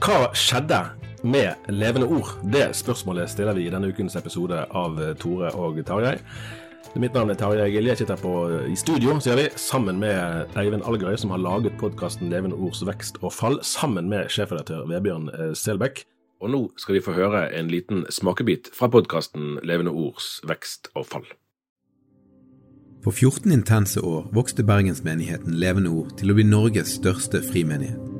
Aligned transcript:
Hva 0.00 0.30
skjedde 0.32 0.78
med 1.28 1.66
levende 1.68 2.06
ord? 2.08 2.30
Det 2.48 2.70
spørsmålet 2.72 3.28
stiller 3.28 3.52
vi 3.52 3.66
i 3.66 3.72
denne 3.72 3.90
ukens 3.92 4.14
episode 4.16 4.62
av 4.72 4.96
Tore 5.20 5.50
og 5.60 5.76
Tarjei. 5.84 6.14
Mitt 6.96 7.12
navn 7.12 7.28
er 7.28 7.36
Tarjei 7.36 7.66
Gilje. 7.74 7.92
Jeg 7.92 8.00
sitter 8.00 8.22
på, 8.22 8.32
i 8.64 8.78
studio 8.80 9.18
sier 9.20 9.36
vi, 9.36 9.44
sammen 9.60 10.00
med 10.00 10.56
Eivind 10.56 10.86
Algerøy, 10.88 11.18
som 11.20 11.34
har 11.34 11.42
laget 11.44 11.76
podkasten 11.82 12.32
Levende 12.32 12.56
ords 12.56 12.80
vekst 12.88 13.20
og 13.20 13.34
fall, 13.36 13.58
sammen 13.60 14.08
med 14.08 14.32
sjefredaktør 14.32 14.86
Vebjørn 14.88 15.28
eh, 15.34 15.50
Selbekk. 15.52 16.06
Og 16.40 16.54
nå 16.54 16.62
skal 16.80 16.96
vi 16.96 17.02
få 17.04 17.12
høre 17.18 17.50
en 17.58 17.68
liten 17.68 18.06
smakebit 18.08 18.72
fra 18.72 18.88
podkasten 18.88 19.58
Levende 19.68 19.92
ords 19.92 20.38
vekst 20.48 20.88
og 20.94 21.10
fall. 21.12 21.28
På 23.04 23.12
14 23.12 23.52
intense 23.52 24.00
år 24.00 24.32
vokste 24.32 24.64
bergensmenigheten 24.64 25.60
Levende 25.60 25.92
Ord 25.92 26.16
til 26.20 26.32
å 26.32 26.40
bli 26.40 26.48
Norges 26.48 26.96
største 26.96 27.44
frimenighet. 27.44 28.19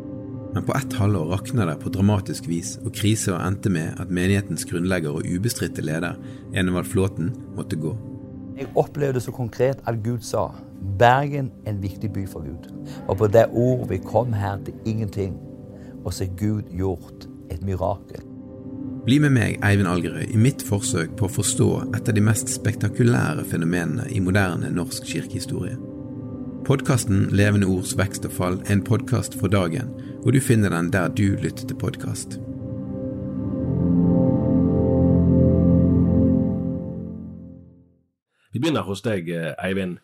Men 0.55 0.65
på 0.66 0.75
ett 0.75 0.93
halvår 0.93 1.25
rakna 1.31 1.66
det 1.66 1.77
på 1.83 1.93
dramatisk 1.94 2.49
vis, 2.50 2.75
og 2.84 2.94
krisa 2.94 3.38
endte 3.47 3.71
med 3.71 4.00
at 4.03 4.11
menighetens 4.11 4.65
grunnlegger 4.66 5.15
og 5.21 5.27
ubestridte 5.28 5.84
leder, 5.84 6.19
Enevald 6.55 6.91
Flåten, 6.91 7.31
måtte 7.56 7.78
gå. 7.78 7.94
Jeg 8.59 8.69
opplevde 8.75 9.21
så 9.22 9.33
konkret 9.33 9.78
at 9.89 10.03
Gud 10.05 10.25
sa 10.27 10.50
Bergen 10.99 11.53
er 11.65 11.75
en 11.75 11.83
viktig 11.83 12.10
by 12.12 12.27
for 12.28 12.44
Gud. 12.44 12.66
Og 13.09 13.16
på 13.21 13.28
det 13.31 13.47
ord 13.53 13.87
vi 13.89 14.00
kom 14.05 14.33
her 14.33 14.59
til 14.65 14.75
ingenting, 14.84 15.39
og 16.05 16.12
så 16.15 16.25
er 16.25 16.34
Gud 16.37 16.75
gjort 16.77 17.28
et 17.50 17.62
mirakel. 17.62 18.27
Bli 19.05 19.16
med 19.22 19.33
meg, 19.33 19.56
Eivind 19.65 19.89
Algerøy, 19.89 20.27
i 20.28 20.41
mitt 20.41 20.60
forsøk 20.66 21.15
på 21.16 21.28
å 21.28 21.33
forstå 21.33 21.71
et 21.97 22.10
av 22.10 22.16
de 22.16 22.25
mest 22.25 22.53
spektakulære 22.53 23.47
fenomenene 23.49 24.10
i 24.12 24.21
moderne 24.21 24.69
norsk 24.75 25.09
kirkehistorie. 25.09 25.78
Podkasten 26.71 27.25
Levende 27.35 27.67
ords 27.67 27.97
vekst 27.99 28.23
og 28.29 28.31
fall 28.31 28.57
er 28.61 28.77
en 28.77 28.83
podkast 28.87 29.33
for 29.35 29.51
dagen, 29.51 29.89
og 30.23 30.37
du 30.37 30.39
finner 30.39 30.71
den 30.71 30.93
der 30.95 31.09
du 31.11 31.33
lytter 31.43 31.67
til 31.67 31.75
podkast. 31.75 32.37
Vi 38.55 38.63
begynner 38.63 38.87
hos 38.87 39.03
deg, 39.03 39.33
eh, 39.35 39.57
Eivind. 39.59 39.97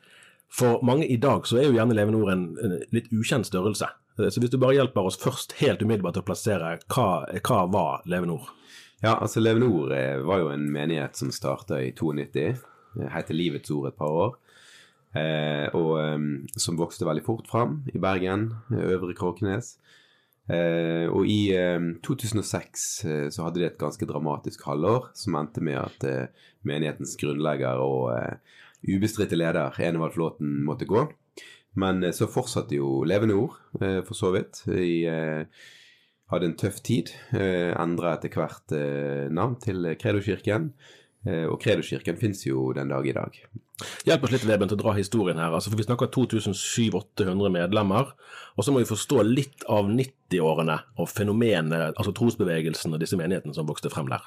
For 0.51 0.83
mange 0.83 1.07
i 1.07 1.21
dag 1.23 1.47
så 1.47 1.61
er 1.61 1.69
jo 1.69 1.77
gjerne 1.77 1.95
levende 1.95 2.19
ord 2.19 2.33
en, 2.33 2.83
litt 2.91 3.13
ukjent 3.15 3.47
størrelse. 3.47 3.87
Eh, 4.19 4.27
så 4.27 4.43
hvis 4.43 4.51
du 4.51 4.59
bare 4.59 4.75
hjelper 4.75 5.07
oss 5.07 5.21
først 5.23 5.55
helt 5.63 5.87
umiddelbart 5.87 6.19
til 6.19 6.25
å 6.25 6.31
plassere 6.33 6.73
hva, 6.91 7.31
hva 7.47 7.61
var 7.71 8.03
levende 8.11 8.41
ord? 8.41 8.51
Ja, 9.05 9.15
altså 9.15 9.39
Levende 9.39 9.71
Ord 9.71 9.95
eh, 9.95 10.19
var 10.19 10.43
jo 10.43 10.51
en 10.51 10.67
menighet 10.73 11.15
som 11.15 11.31
starta 11.31 11.79
i 11.79 11.93
92. 11.95 12.59
Het 13.15 13.31
Livets 13.31 13.71
Ord 13.71 13.93
et 13.93 13.97
par 14.03 14.11
år. 14.11 14.37
Eh, 15.17 15.67
og 15.77 15.93
eh, 16.03 16.25
som 16.61 16.79
vokste 16.79 17.09
veldig 17.09 17.25
fort 17.27 17.49
fram 17.51 17.81
i 17.93 18.01
Bergen, 18.03 18.51
Øvre 18.73 19.17
Kråkenes. 19.17 19.77
Eh, 20.47 21.07
og 21.11 21.27
i 21.27 21.51
2006 22.07 22.85
så 23.35 23.47
hadde 23.47 23.59
de 23.59 23.67
et 23.67 23.81
ganske 23.81 24.07
dramatisk 24.07 24.63
halvår 24.69 25.09
som 25.19 25.39
endte 25.41 25.65
med 25.65 25.81
at 25.81 26.37
menighetens 26.67 27.17
grunnlegger 27.19 27.83
og 27.83 28.13
ubestridte 28.87 29.39
leder 29.39 29.75
Enevald 29.83 30.15
Flåten 30.15 30.61
måtte 30.67 30.87
gå. 30.87 31.09
Men 31.77 32.01
så 32.17 32.29
fortsatte 32.31 32.79
jo 32.79 33.03
Levende 33.05 33.35
Ord, 33.37 33.59
for 34.07 34.17
så 34.17 34.31
vidt. 34.33 34.63
i 34.71 35.05
hadde 36.33 36.51
en 36.51 36.59
tøff 36.59 36.81
tid. 36.87 37.13
Eh, 37.37 37.73
Endra 37.79 38.17
etter 38.17 38.35
hvert 38.35 38.75
eh, 38.75 39.27
navn 39.33 39.59
til 39.63 39.93
Kredokirken. 40.01 40.73
Eh, 41.27 41.45
og 41.47 41.61
Kredokirken 41.63 42.19
fins 42.21 42.45
jo 42.47 42.71
den 42.77 42.93
dag 42.93 43.07
i 43.07 43.15
dag. 43.17 43.39
Hjelp 44.07 44.23
oss 44.25 44.33
litt 44.33 44.47
Veben, 44.49 44.71
til 44.71 44.79
å 44.79 44.81
dra 44.81 44.95
historien 44.97 45.41
her. 45.41 45.53
Altså, 45.53 45.69
for 45.69 45.81
Vi 45.81 45.85
snakker 45.85 46.09
2700-800 46.15 47.53
medlemmer. 47.53 48.15
Og 48.57 48.65
så 48.65 48.73
må 48.73 48.81
vi 48.81 48.89
forstå 48.89 49.21
litt 49.27 49.67
av 49.69 49.91
90-årene 49.91 50.79
og 50.97 51.11
fenomenet, 51.13 51.93
altså 51.93 52.15
trosbevegelsen 52.17 52.97
og 52.97 53.03
disse 53.03 53.19
menighetene 53.21 53.57
som 53.57 53.69
vokste 53.69 53.93
frem 53.93 54.09
der. 54.13 54.25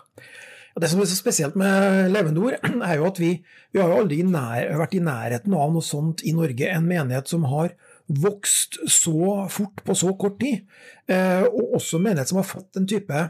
Det 0.80 0.88
som 0.92 1.02
er 1.02 1.10
så 1.10 1.18
spesielt 1.18 1.56
med 1.58 2.12
Levende 2.14 2.44
Ord, 2.46 2.60
er 2.62 3.00
jo 3.00 3.08
at 3.10 3.18
vi, 3.20 3.32
vi 3.74 3.82
har 3.82 3.90
jo 3.90 4.04
aldri 4.04 4.22
nær, 4.24 4.70
vært 4.80 4.96
i 4.96 5.04
nærheten 5.04 5.56
av 5.58 5.74
noe 5.74 5.86
sånt 5.86 6.22
i 6.22 6.36
Norge. 6.38 6.70
En 6.70 6.86
menighet 6.86 7.32
som 7.32 7.48
har 7.50 7.74
vokst 8.10 8.80
så 8.90 9.48
fort 9.54 9.82
på 9.86 9.96
så 9.98 10.14
kort 10.18 10.40
tid. 10.42 10.66
Eh, 11.10 11.46
og 11.46 11.80
også 11.82 12.02
menighet 12.02 12.30
som 12.30 12.40
har 12.42 12.48
fått 12.48 12.78
en 12.78 12.88
type 12.90 13.26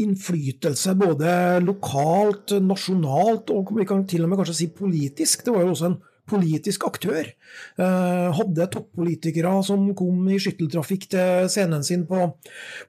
innflytelse 0.00 0.94
både 0.98 1.32
lokalt, 1.64 2.54
nasjonalt 2.64 3.52
og 3.52 3.74
vi 3.76 3.86
kan 3.88 4.06
til 4.08 4.24
og 4.24 4.32
med 4.32 4.40
kanskje 4.40 4.58
si 4.62 4.68
politisk. 4.72 5.44
Det 5.44 5.54
var 5.54 5.66
jo 5.66 5.74
også 5.74 5.90
en 5.90 5.98
politisk 6.28 6.84
aktør. 6.86 7.26
Eh, 7.26 8.28
hadde 8.36 8.66
toppolitikere 8.72 9.52
som 9.66 9.88
kom 9.98 10.28
i 10.30 10.38
skytteltrafikk 10.40 11.08
til 11.12 11.48
scenen 11.52 11.82
sin 11.86 12.04
på, 12.08 12.28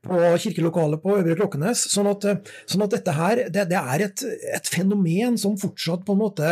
på 0.05 0.19
kirkelokalet 0.43 1.01
på 1.03 1.17
Øvre 1.17 1.37
Klokkenes. 1.39 1.85
Sånn 1.91 2.09
at, 2.11 2.27
sånn 2.69 2.85
at 2.85 2.93
dette 2.93 3.15
her, 3.17 3.43
det, 3.53 3.65
det 3.71 3.79
er 3.79 4.05
et, 4.07 4.25
et, 4.53 4.69
fenomen 4.73 5.37
som 5.41 5.57
fortsatt 5.59 6.05
på 6.05 6.15
en 6.15 6.21
måte 6.21 6.51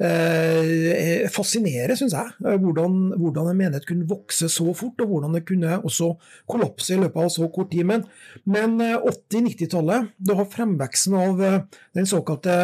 eh, 0.00 1.26
fascinerer, 1.34 1.94
syns 2.00 2.16
jeg. 2.16 2.34
Eh, 2.44 2.56
hvordan, 2.62 3.14
hvordan, 3.18 3.52
en 3.52 3.60
menighet 3.60 3.88
kunne 3.88 4.08
vokse 4.08 4.48
så 4.52 4.72
fort, 4.76 5.04
og 5.04 5.12
hvordan 5.12 5.36
det 5.36 5.44
kunne 5.48 5.78
også 5.82 6.14
kollapse 6.50 6.96
i 6.96 7.00
løpet 7.02 7.20
av 7.26 7.30
så 7.36 7.50
kort 7.52 7.72
tid. 7.74 7.84
Men, 7.90 8.08
men 8.48 8.80
80-90-tallet, 8.80 10.14
da 10.24 10.40
har 10.40 10.50
fremveksten 10.50 11.20
av 11.20 11.44
eh, 11.44 11.62
den 11.94 12.08
såkalte 12.08 12.58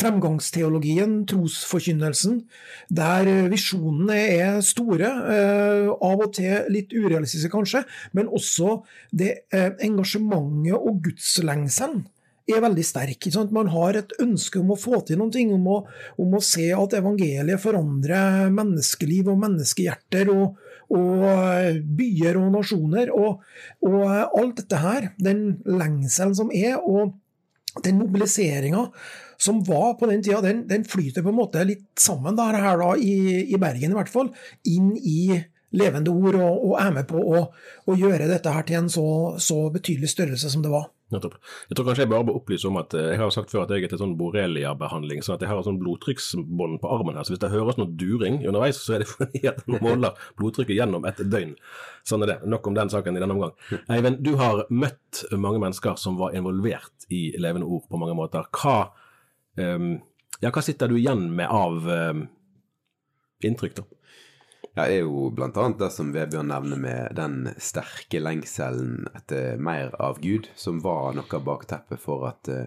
fremgangsteologien, 0.00 1.20
trosforkynnelsen, 1.30 2.40
der 2.92 3.28
eh, 3.30 3.44
visjonene 3.52 4.16
er 4.34 4.58
store, 4.66 5.10
eh, 5.34 5.92
av 5.92 6.24
og 6.24 6.32
til 6.38 6.66
litt 6.72 6.94
urealistiske 6.94 7.52
kanskje, 7.52 7.84
men 8.16 8.30
også 8.32 8.80
det 9.14 9.46
eh, 9.54 9.70
engasjementet 9.86 10.74
og 10.74 11.00
gudslengselen 11.04 12.04
er 12.50 12.60
veldig 12.60 12.84
sterk. 12.84 13.28
Man 13.54 13.70
har 13.72 13.96
et 13.96 14.12
ønske 14.20 14.60
om 14.60 14.74
å 14.74 14.78
få 14.80 15.00
til 15.06 15.20
noe, 15.20 15.46
om 15.54 15.70
å, 15.70 15.78
om 16.20 16.36
å 16.36 16.42
se 16.44 16.68
at 16.76 16.96
evangeliet 16.98 17.62
forandrer 17.62 18.52
menneskeliv 18.52 19.30
og 19.32 19.40
menneskehjerter 19.46 20.32
og, 20.34 20.58
og 20.92 21.80
byer 21.96 22.36
og 22.42 22.50
nasjoner. 22.58 23.12
Og, 23.16 23.40
og 23.88 24.02
alt 24.12 24.60
dette 24.60 24.82
her, 24.82 25.12
den 25.16 25.54
lengselen 25.64 26.36
som 26.36 26.52
er, 26.52 26.76
og 26.82 27.16
den 27.82 27.98
mobiliseringa 28.02 28.90
som 29.44 29.60
var 29.66 29.94
på 30.00 30.08
den 30.10 30.22
tida, 30.24 30.40
den, 30.44 30.64
den, 30.70 30.86
flyter 30.88 31.24
på 31.24 31.32
en 31.32 31.40
måte 31.40 31.64
litt 31.68 31.90
sammen 32.00 32.38
der, 32.38 32.56
her 32.64 32.80
da, 32.80 32.94
i, 32.96 33.44
i, 33.44 33.60
Bergen 33.60 33.92
i 33.92 33.98
hvert 33.98 34.12
fall, 34.12 34.32
inn 34.68 34.94
i 34.98 35.42
levende 35.74 36.12
ord, 36.14 36.38
og, 36.38 36.66
og 36.70 36.74
er 36.80 36.92
med 36.94 37.08
på 37.10 37.18
å, 37.18 37.46
å, 37.84 37.96
gjøre 37.98 38.30
dette 38.30 38.52
her 38.54 38.66
til 38.66 38.78
en 38.78 38.90
så, 38.92 39.06
så 39.42 39.64
betydelig 39.74 40.12
størrelse 40.12 40.52
som 40.52 40.62
det 40.64 40.70
var. 40.72 40.86
Nettopp. 41.12 41.34
Jeg 41.68 41.76
tror 41.76 41.86
kanskje 41.88 42.04
jeg 42.04 42.10
bare 42.10 42.26
bør 42.26 42.38
opplyse 42.38 42.66
om 42.66 42.78
at 42.80 42.94
eh, 42.96 43.10
jeg 43.12 43.20
har 43.20 43.32
sagt 43.34 43.52
før 43.52 43.64
at 43.64 43.74
jeg 43.74 43.84
er 43.84 43.92
til 43.92 44.00
sånn 44.00 44.14
borrelia-behandling, 44.18 45.20
sånn 45.22 45.36
at 45.36 45.44
jeg 45.44 45.50
har 45.50 45.60
sånn 45.66 45.78
blodtrykksbånd 45.82 46.78
på 46.82 46.90
armen 46.94 47.18
her. 47.18 47.26
Så 47.26 47.34
hvis 47.34 47.42
det 47.42 47.52
høres 47.52 47.78
noe 47.78 47.92
during 48.00 48.40
underveis, 48.42 48.80
så 48.82 48.96
er 48.96 49.04
det 49.04 49.10
fordi 49.12 49.44
at 49.50 49.60
man 49.70 49.84
måler 49.84 50.26
blodtrykket 50.40 50.78
gjennom 50.78 51.06
et 51.10 51.20
døgn. 51.20 51.54
Sånn 52.08 52.24
er 52.24 52.32
det. 52.32 52.38
Nok 52.50 52.70
om 52.70 52.78
den 52.78 52.92
saken 52.92 53.18
i 53.18 53.22
denne 53.22 53.36
omgang. 53.36 53.54
Eivind, 53.92 54.22
du 54.24 54.34
har 54.40 54.64
møtt 54.72 55.24
mange 55.36 55.62
mennesker 55.62 55.98
som 56.00 56.18
var 56.20 56.34
involvert 56.38 57.08
i 57.12 57.26
Levende 57.40 57.68
ord 57.68 57.86
på 57.90 58.00
mange 58.00 58.16
måter. 58.16 58.48
Hva, 58.54 58.94
ja, 59.56 60.50
hva 60.50 60.62
sitter 60.64 60.90
du 60.90 60.96
igjen 60.98 61.28
med 61.36 61.46
av 61.48 61.86
um, 61.88 62.24
inntrykk, 63.44 63.76
da? 63.78 63.84
Ja, 64.74 64.88
det 64.88 64.96
er 64.96 65.04
jo 65.04 65.28
annet 65.38 65.78
det 65.78 65.90
som 65.94 66.10
Vebjørn 66.14 66.50
nevner 66.50 66.80
med 66.80 67.14
den 67.14 67.52
sterke 67.62 68.18
lengselen 68.18 69.06
etter 69.14 69.60
mer 69.62 69.94
av 70.02 70.18
Gud, 70.22 70.48
som 70.58 70.80
var 70.82 71.14
noe 71.14 71.30
av 71.30 71.44
bakteppet 71.46 72.02
for 72.02 72.26
at 72.32 72.50
uh, 72.50 72.66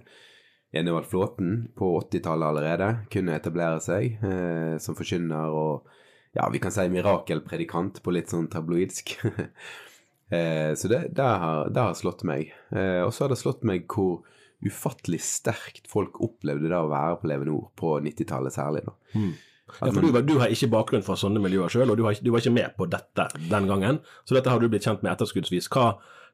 Enevald 0.72 1.10
Flåten 1.12 1.68
på 1.76 1.92
80-tallet 2.00 2.48
allerede 2.48 2.90
kunne 3.12 3.36
etablere 3.36 3.82
seg 3.84 4.24
uh, 4.24 4.80
som 4.80 4.96
forkynner 4.96 5.52
og 5.52 5.92
ja, 6.38 6.48
vi 6.54 6.62
kan 6.64 6.72
si 6.72 6.86
mirakelpredikant 6.92 8.00
på 8.04 8.14
litt 8.14 8.32
sånn 8.32 8.48
tabloidsk. 8.52 9.18
uh, 9.26 10.72
så 10.80 10.92
det, 10.92 11.04
det, 11.12 11.28
har, 11.28 11.68
det, 11.68 11.82
har, 11.82 11.96
slått 11.98 12.24
meg. 12.28 12.54
Uh, 12.72 13.04
og 13.08 13.12
så 13.12 13.26
har 13.26 13.34
det 13.34 13.42
slått 13.42 13.68
meg 13.68 13.88
hvor 13.92 14.22
ufattelig 14.66 15.20
sterkt 15.22 15.86
folk 15.90 16.18
opplevde 16.26 16.72
det 16.72 16.78
å 16.78 16.90
være 16.90 17.20
på 17.22 17.30
Leve 17.30 17.48
Nord 17.50 17.70
på 17.78 17.98
90-tallet 18.04 18.56
særlig. 18.56 18.84
da. 18.88 18.96
Mm. 19.14 19.34
Ja, 19.68 19.90
for 19.92 20.00
du, 20.00 20.22
du, 20.24 20.38
har 20.40 20.52
ikke 20.54 20.70
bakgrunn 20.72 21.04
fra 21.04 21.18
sånne 21.20 21.42
miljøer 21.44 21.72
sjøl, 21.72 21.92
og 21.92 22.00
du, 22.00 22.06
har, 22.08 22.16
du, 22.24 22.30
var 22.32 22.44
ikke 22.44 22.56
med 22.56 22.78
på 22.78 22.88
dette 22.90 23.28
den 23.52 23.68
gangen. 23.68 24.00
Så 24.24 24.38
dette 24.38 24.52
har 24.52 24.64
du 24.64 24.70
blitt 24.72 24.88
kjent 24.88 25.04
med 25.04 25.12
etterskuddsvis. 25.12 25.68
Hva, 25.74 25.90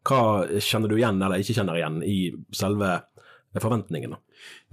hva 0.06 0.22
kjenner 0.62 0.92
du 0.92 1.00
igjen 1.00 1.18
eller 1.18 1.42
ikke 1.42 1.58
kjenner 1.58 1.80
igjen 1.80 1.98
i 2.06 2.20
selve 2.56 3.00
forventningene? 3.58 4.20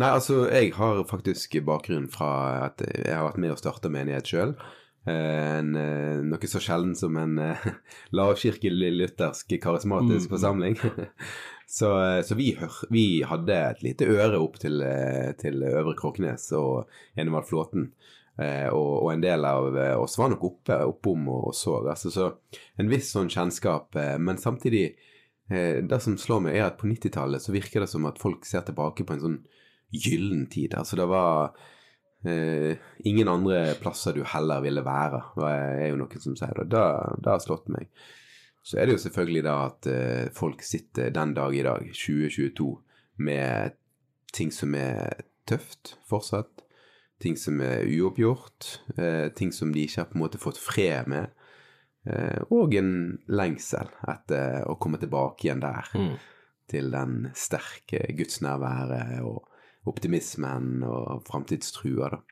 Nei, 0.00 0.10
altså 0.10 0.44
jeg 0.48 0.74
har 0.76 1.00
faktisk 1.08 1.56
bakgrunn 1.66 2.10
fra 2.12 2.30
at 2.68 2.84
jeg 2.84 3.16
har 3.16 3.26
vært 3.30 3.40
med 3.42 3.54
og 3.54 3.62
starta 3.62 3.92
menighet 3.92 4.28
sjøl. 4.28 4.54
Eh, 5.08 5.60
noe 5.64 6.48
så 6.50 6.60
sjelden 6.60 6.92
som 6.98 7.16
en 7.16 7.38
eh, 7.40 7.62
lavkirkelig 8.16 8.90
luthersk 8.98 9.56
karismatisk 9.62 10.28
mm. 10.28 10.34
forsamling. 10.34 10.76
så, 11.70 11.90
eh, 12.02 12.22
så 12.22 12.34
vi, 12.34 12.58
vi, 12.90 13.04
hadde 13.22 13.54
et 13.54 13.82
lite 13.86 14.08
øre 14.10 14.40
opp 14.42 14.56
til, 14.58 14.80
eh, 14.82 15.30
til 15.38 15.62
Øvre 15.62 15.94
Kråknes 15.98 16.48
og 16.58 16.90
Enevald 17.14 17.46
Flåten. 17.46 17.92
Eh, 18.40 18.66
og, 18.72 19.04
og, 19.04 19.12
en 19.12 19.22
del 19.22 19.46
av 19.46 19.78
oss 20.00 20.18
var 20.18 20.32
nok 20.32 20.48
oppe 20.48 20.80
oppom 20.90 21.28
og, 21.30 21.44
og 21.52 21.54
så. 21.54 21.76
Altså, 21.92 22.10
så 22.10 22.26
en 22.80 22.90
viss 22.90 23.12
sånn 23.14 23.30
kjennskap. 23.30 23.94
Men 24.18 24.40
samtidig, 24.42 24.88
det 25.50 25.98
som 26.02 26.18
slår 26.18 26.42
meg, 26.44 26.58
er 26.58 26.68
at 26.68 26.78
på 26.78 26.90
90-tallet 26.90 27.42
så 27.42 27.54
virker 27.54 27.82
det 27.84 27.90
som 27.90 28.04
at 28.10 28.18
folk 28.22 28.46
ser 28.46 28.66
tilbake 28.66 29.06
på 29.06 29.14
en 29.14 29.22
sånn 29.22 29.40
gyllen 29.90 30.48
tid. 30.50 30.74
Altså 30.78 30.98
det 30.98 31.06
var 31.10 31.52
eh, 32.26 32.78
ingen 33.06 33.30
andre 33.30 33.76
plasser 33.82 34.14
du 34.18 34.24
heller 34.26 34.62
ville 34.66 34.82
være, 34.86 35.22
er 35.46 35.88
jo 35.90 36.00
noen 36.02 36.22
som 36.22 36.34
sier 36.38 36.64
det. 36.64 36.70
Det, 36.74 36.86
det 37.22 37.34
har 37.34 37.42
slått 37.46 37.70
meg. 37.70 37.90
Så 38.70 38.78
er 38.78 38.86
det 38.86 38.94
jo 38.94 39.02
selvfølgelig 39.02 39.44
da 39.48 39.56
at 39.66 39.90
eh, 39.90 40.30
folk 40.36 40.62
sitter 40.62 41.10
den 41.14 41.34
dag 41.34 41.54
i 41.56 41.66
dag, 41.66 41.90
2022, 41.90 42.70
med 43.26 43.76
ting 44.32 44.52
som 44.54 44.76
er 44.78 45.24
tøft 45.50 45.96
fortsatt 46.06 46.60
ting 47.20 47.36
som 47.36 47.60
er 47.60 47.84
uoppgjort, 47.84 48.80
eh, 48.96 49.28
ting 49.36 49.52
som 49.52 49.72
de 49.72 49.84
ikke 49.84 50.00
har 50.00 50.08
på 50.10 50.16
en 50.16 50.24
måte 50.24 50.40
fått 50.40 50.60
fred 50.60 51.08
med, 51.12 51.30
eh, 52.08 52.40
og 52.50 52.74
en 52.74 53.20
lengsel 53.28 53.92
etter 54.08 54.64
å 54.68 54.78
komme 54.80 55.00
tilbake 55.00 55.46
igjen 55.46 55.60
der, 55.64 55.92
mm. 55.94 56.16
til 56.72 56.90
den 56.94 57.30
sterke 57.36 58.06
gudsnærværet 58.16 59.20
og 59.26 59.44
optimismen 59.90 60.84
og 60.86 61.26
framtidstrua, 61.28 62.14
da. 62.16 62.22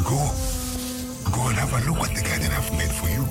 Go. 0.00 0.49
Go 1.40 1.46
and 1.48 1.56
have 1.56 1.72
a 1.72 1.80
look 1.88 2.00
at 2.04 2.14
the 2.16 2.22
garden 2.28 2.52
I've 2.52 2.72
made 2.76 2.92
for 2.92 3.08
you. 3.08 3.24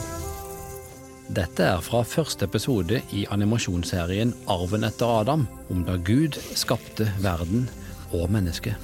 Dette 1.38 1.64
er 1.64 1.80
fra 1.80 2.02
første 2.04 2.44
episode 2.44 2.98
i 3.16 3.22
animasjonsserien 3.32 4.34
Arven 4.52 4.84
etter 4.84 5.08
Adam, 5.22 5.46
om 5.72 5.84
da 5.86 5.94
Gud 5.96 6.36
skapte 6.58 7.06
verden 7.24 7.70
og 8.12 8.26
mennesket. 8.34 8.76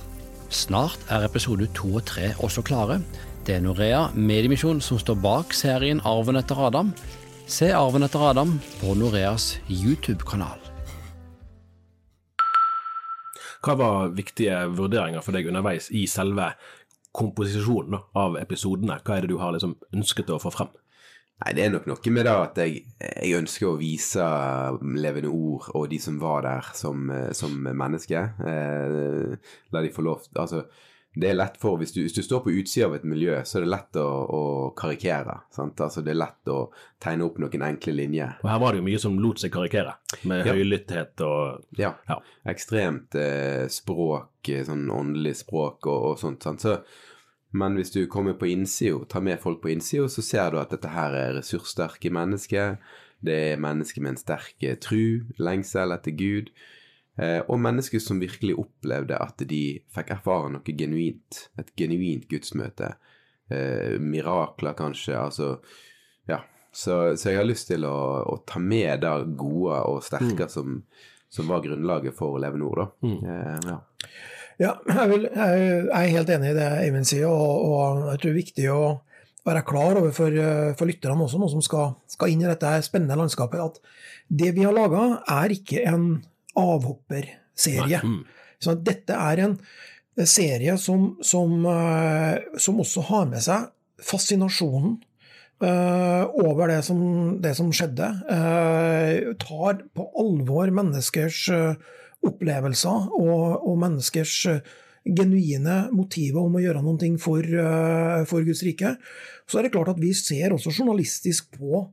Snart 0.48 1.02
er 1.12 1.26
episode 1.26 1.68
to 1.76 1.90
og 1.98 2.06
tre 2.08 2.30
også 2.40 2.64
klare. 2.64 3.02
Det 3.44 3.58
er 3.58 3.66
Norea 3.66 4.06
Mediemisjon 4.14 4.80
som 4.80 5.02
står 5.02 5.18
bak 5.20 5.52
serien 5.52 6.00
Arven 6.08 6.40
etter 6.40 6.62
Adam. 6.70 6.94
Se 7.44 7.68
Arven 7.76 8.08
etter 8.08 8.24
Adam 8.30 8.56
på 8.80 8.96
Noreas 8.96 9.58
YouTube-kanal. 9.68 10.62
Hva 13.60 13.76
var 13.76 14.16
viktige 14.16 14.64
vurderinger 14.72 15.20
for 15.20 15.36
deg 15.36 15.50
underveis 15.50 15.90
i 15.90 16.06
selve 16.08 16.54
komposisjonen 17.16 17.98
av 18.16 18.36
episodene? 18.40 18.98
Hva 19.04 19.16
er 19.16 19.24
det 19.24 19.32
du 19.32 19.40
har 19.40 19.54
liksom 19.56 19.76
ønsket 19.96 20.32
å 20.34 20.40
få 20.42 20.52
frem? 20.54 20.74
Nei, 21.36 21.52
det 21.52 21.66
er 21.66 21.72
nok 21.74 21.88
noe 21.90 22.12
med 22.16 22.24
det 22.24 22.32
at 22.32 22.58
jeg, 22.62 22.78
jeg, 22.96 23.36
ønsker 23.36 23.68
å 23.68 23.76
vise 23.76 24.24
levende 24.96 25.28
ord 25.28 25.66
og 25.76 25.90
de 25.90 25.98
som 26.00 26.16
var 26.22 26.46
der, 26.46 26.70
som, 26.78 27.10
som 27.36 27.58
mennesker. 27.66 28.30
Eh, 28.40 29.56
la 29.74 29.82
de 29.84 29.92
få 29.92 30.04
lov 30.06 30.24
Altså, 30.32 30.62
det 31.16 31.30
er 31.30 31.36
lett 31.38 31.54
for 31.56 31.80
hvis 31.80 31.94
du, 31.94 32.02
hvis 32.04 32.12
du 32.12 32.20
står 32.20 32.42
på 32.44 32.52
utsida 32.60 32.90
av 32.90 32.98
et 32.98 33.04
miljø, 33.08 33.38
så 33.48 33.56
er 33.56 33.64
det 33.64 33.70
lett 33.72 33.98
å, 34.02 34.04
å 34.04 34.40
karikere. 34.76 35.38
Sant? 35.54 35.80
Altså, 35.80 36.02
det 36.04 36.12
er 36.12 36.18
lett 36.20 36.50
å 36.52 36.58
tegne 37.00 37.24
opp 37.24 37.38
noen 37.40 37.64
enkle 37.64 37.94
linjer. 37.96 38.34
Og 38.44 38.50
her 38.52 38.60
var 38.60 38.74
det 38.74 38.82
jo 38.82 38.86
mye 38.90 39.00
som 39.00 39.16
lot 39.22 39.40
seg 39.40 39.54
karikere, 39.54 39.96
med 40.28 40.44
ja. 40.44 40.52
høylytthet 40.52 41.24
og 41.24 41.80
Ja. 41.80 41.94
ja. 42.10 42.20
Ekstremt 42.52 43.16
eh, 43.16 43.64
språk, 43.72 44.52
sånn 44.68 44.90
åndelig 44.92 45.38
språk 45.40 45.88
og, 45.88 46.10
og 46.10 46.20
sånt. 46.20 46.44
Sant? 46.44 46.66
Så 46.66 46.76
men 47.56 47.78
hvis 47.78 47.94
du 47.94 48.02
kommer 48.12 48.36
på 48.36 48.50
innsida, 48.52 49.00
tar 49.08 49.24
med 49.24 49.40
folk 49.40 49.62
på 49.62 49.72
innsida, 49.72 50.10
så 50.12 50.20
ser 50.20 50.52
du 50.52 50.60
at 50.60 50.74
dette 50.74 50.92
her 50.92 51.16
er 51.16 51.36
ressurssterke 51.38 52.12
mennesker. 52.12 52.76
Det 53.24 53.36
er 53.54 53.62
mennesker 53.62 54.04
med 54.04 54.14
en 54.16 54.20
sterk 54.20 54.66
eh, 54.66 54.76
tru, 54.76 55.24
lengsel 55.40 55.96
etter 55.96 56.12
Gud. 56.12 56.52
Eh, 57.16 57.40
og 57.49 57.61
mennesker 57.64 58.00
som 58.02 58.20
virkelig 58.20 58.58
opplevde 58.61 59.16
at 59.16 59.40
de 59.49 59.62
fikk 59.94 60.12
erfare 60.18 60.50
noe 60.52 60.76
genuint. 60.76 61.46
Et 61.56 61.73
genuint 61.80 62.26
gudsmøte. 62.28 62.92
Eh, 63.49 63.96
mirakler, 64.02 64.76
kanskje. 64.76 65.16
Altså 65.16 65.56
Ja. 66.28 66.42
Så, 66.76 67.16
så, 67.16 67.30
jeg 67.30 67.38
har 67.38 67.46
lyst 67.49 67.70
til 67.70 67.87
å, 67.88 67.99
å 68.28 68.35
ta 68.44 68.61
med 68.61 69.00
det 69.00 69.11
gode 69.40 69.78
og 69.88 70.02
sterke 70.04 70.44
mm. 70.44 70.50
som, 70.52 70.82
som, 71.32 71.49
var 71.49 71.62
grunnlaget 71.64 72.12
for 72.18 72.37
å 72.37 72.42
leve 72.42 72.61
nord, 72.61 72.82
da. 72.82 72.87
Mm. 73.06 73.14
Eh, 73.25 73.70
ja. 73.70 73.78
Ja, 74.56 74.75
jeg, 74.88 75.08
vil, 75.08 75.25
jeg, 75.30 75.64
er 75.88 76.12
helt 76.12 76.30
enig 76.32 76.50
i 76.50 76.56
det 76.56 76.68
Eivind 76.82 77.08
sier, 77.08 77.28
og, 77.28 77.64
og, 77.64 78.04
jeg 78.11 78.20
tror 78.20 78.28
det 78.28 78.35
er 78.35 78.38
viktig 78.42 78.68
å 78.73 78.82
være 79.46 79.64
klar 79.68 80.00
over 80.02 80.12
for, 80.16 80.37
for 80.76 80.88
lytterne 80.88 81.25
også, 81.25 81.40
noe 81.40 81.52
som 81.52 81.64
skal, 81.64 81.90
skal, 82.12 82.32
inn 82.32 82.44
i 82.44 82.49
dette 82.49 82.73
spennende 82.85 83.18
landskapet, 83.20 83.61
at 83.61 83.80
det 84.28 84.52
vi 84.56 84.64
har 84.64 84.76
laga, 84.76 85.04
er 85.32 85.56
ikke 85.56 85.85
en 85.88 86.08
avhopperserie. 86.58 88.00
Mm. 88.02 88.22
Så 88.62 88.76
dette 88.80 89.16
er 89.16 89.44
en 89.44 89.58
serie 90.26 90.78
som, 90.80 91.10
som, 91.25 91.58
eh, 91.68 92.38
som 92.60 92.80
også 92.80 93.04
har 93.10 93.28
med 93.32 93.44
seg 93.44 93.70
fascinasjonen 94.04 95.02
Uh, 95.56 96.28
over 96.44 96.68
det 96.68 96.82
som, 96.84 96.98
det 97.40 97.54
som 97.56 97.70
skjedde. 97.72 98.04
Uh, 98.28 99.30
tar 99.40 99.78
på 99.96 100.04
alvor 100.20 100.68
menneskers 100.68 101.38
uh, 101.48 101.94
opplevelser 102.26 103.14
og, 103.16 103.64
og 103.66 103.78
menneskers 103.80 104.34
eh, 104.50 104.75
genuine 105.06 105.84
motiver 105.94 106.42
om 106.42 106.58
å 106.58 106.62
gjøre 106.62 106.82
noe 106.84 107.10
for, 107.22 107.42
eh, 107.42 108.22
for 108.28 108.46
Guds 108.46 108.64
rike. 108.66 108.96
Så 109.46 109.58
er 109.58 109.66
det 109.66 109.75
klart 109.76 109.92
at 109.94 110.02
vi 110.02 110.12
ser 110.16 110.54
også 110.54 110.75
journalistisk 110.75 111.52
på 111.58 111.86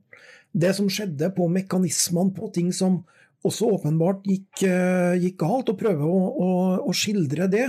det 0.54 0.74
som 0.76 0.88
skjedde, 0.90 1.32
på 1.34 1.48
mekanismene, 1.50 2.34
på 2.34 2.50
ting 2.54 2.72
som 2.74 3.02
også 3.44 3.68
åpenbart 3.76 4.24
gikk, 4.28 4.62
eh, 4.64 5.14
gikk 5.20 5.36
galt, 5.42 5.68
og 5.68 5.78
prøve 5.80 6.06
å, 6.08 6.20
å, 6.32 6.50
å, 6.88 6.92
skildre 6.96 7.48
det. 7.52 7.66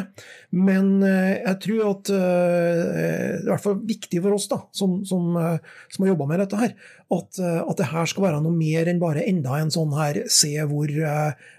Men 0.56 1.04
eh, 1.04 1.42
jeg 1.42 1.60
tror 1.66 1.82
at 1.90 2.12
eh, 2.16 2.84
det 2.86 3.08
er 3.10 3.42
i 3.42 3.50
hvert 3.50 3.66
fall 3.66 3.82
viktig 3.84 4.22
for 4.24 4.38
oss 4.38 4.48
da, 4.52 4.62
som, 4.76 5.02
som, 5.08 5.36
som 5.36 6.06
har 6.06 6.14
jobba 6.14 6.30
med 6.30 6.42
dette, 6.46 6.62
her, 6.62 6.76
at, 7.12 7.42
at, 7.42 7.76
det 7.78 7.90
her 7.92 8.08
skal 8.10 8.24
være 8.30 8.40
noe 8.42 8.56
mer 8.56 8.88
enn 8.90 9.02
bare 9.02 9.26
enda 9.28 9.60
en 9.60 9.74
sånn 9.74 9.92
her 9.94 10.24
se 10.32 10.54
hvor, 10.66 10.90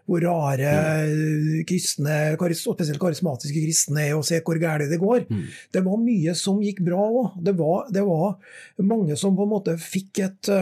hvor 0.09 0.25
rare 0.25 0.73
mm. 1.13 1.61
kristne, 1.69 2.17
spesielt 2.57 3.03
karismatiske 3.03 3.63
kristne 3.63 4.09
er, 4.09 4.17
og 4.17 4.25
se 4.27 4.41
hvor 4.41 4.59
galt 4.63 4.89
det 4.91 4.99
går. 5.03 5.29
Mm. 5.29 5.45
Det 5.77 5.85
var 5.85 6.03
mye 6.03 6.35
som 6.39 6.65
gikk 6.65 6.81
bra 6.89 7.05
òg. 7.05 7.37
Det, 7.37 7.55
det, 7.95 8.09
var 8.09 8.83
mange 8.83 9.21
som 9.21 9.37
på 9.37 9.47
en 9.47 9.55
måte 9.55 9.77
fikk 9.81 10.25
et 10.25 10.53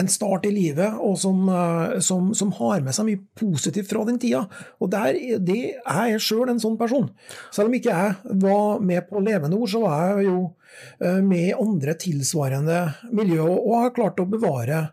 en 0.00 0.08
start 0.10 0.46
i 0.48 0.52
livet, 0.52 0.98
og 1.00 1.16
som, 1.20 1.46
eh, 1.48 1.98
som, 2.04 2.32
som, 2.36 2.52
har 2.58 2.84
med 2.84 2.96
seg 2.96 3.08
mye 3.08 3.22
positivt 3.38 3.90
fra 3.90 4.04
den 4.08 4.18
tida. 4.22 4.44
Og 4.82 4.90
der, 4.92 5.16
det 5.42 5.60
er 5.78 6.12
jeg 6.12 6.24
sjøl 6.24 6.52
en 6.52 6.62
sånn 6.62 6.78
person. 6.80 7.08
Selv 7.54 7.70
om 7.70 7.78
ikke 7.78 7.94
jeg 7.94 8.36
var 8.44 8.82
med 8.84 9.08
på 9.08 9.22
Levende 9.24 9.58
ord, 9.58 9.70
så 9.72 9.82
var 9.84 10.18
jeg 10.18 10.28
jo 10.28 10.38
eh, 11.00 11.22
med 11.24 11.48
i 11.48 11.56
andre 11.56 11.96
tilsvarende 12.00 12.82
miljø, 13.16 13.42
og 13.46 13.80
har 13.84 13.96
klart 13.96 14.22
å 14.22 14.28
bevare 14.30 14.86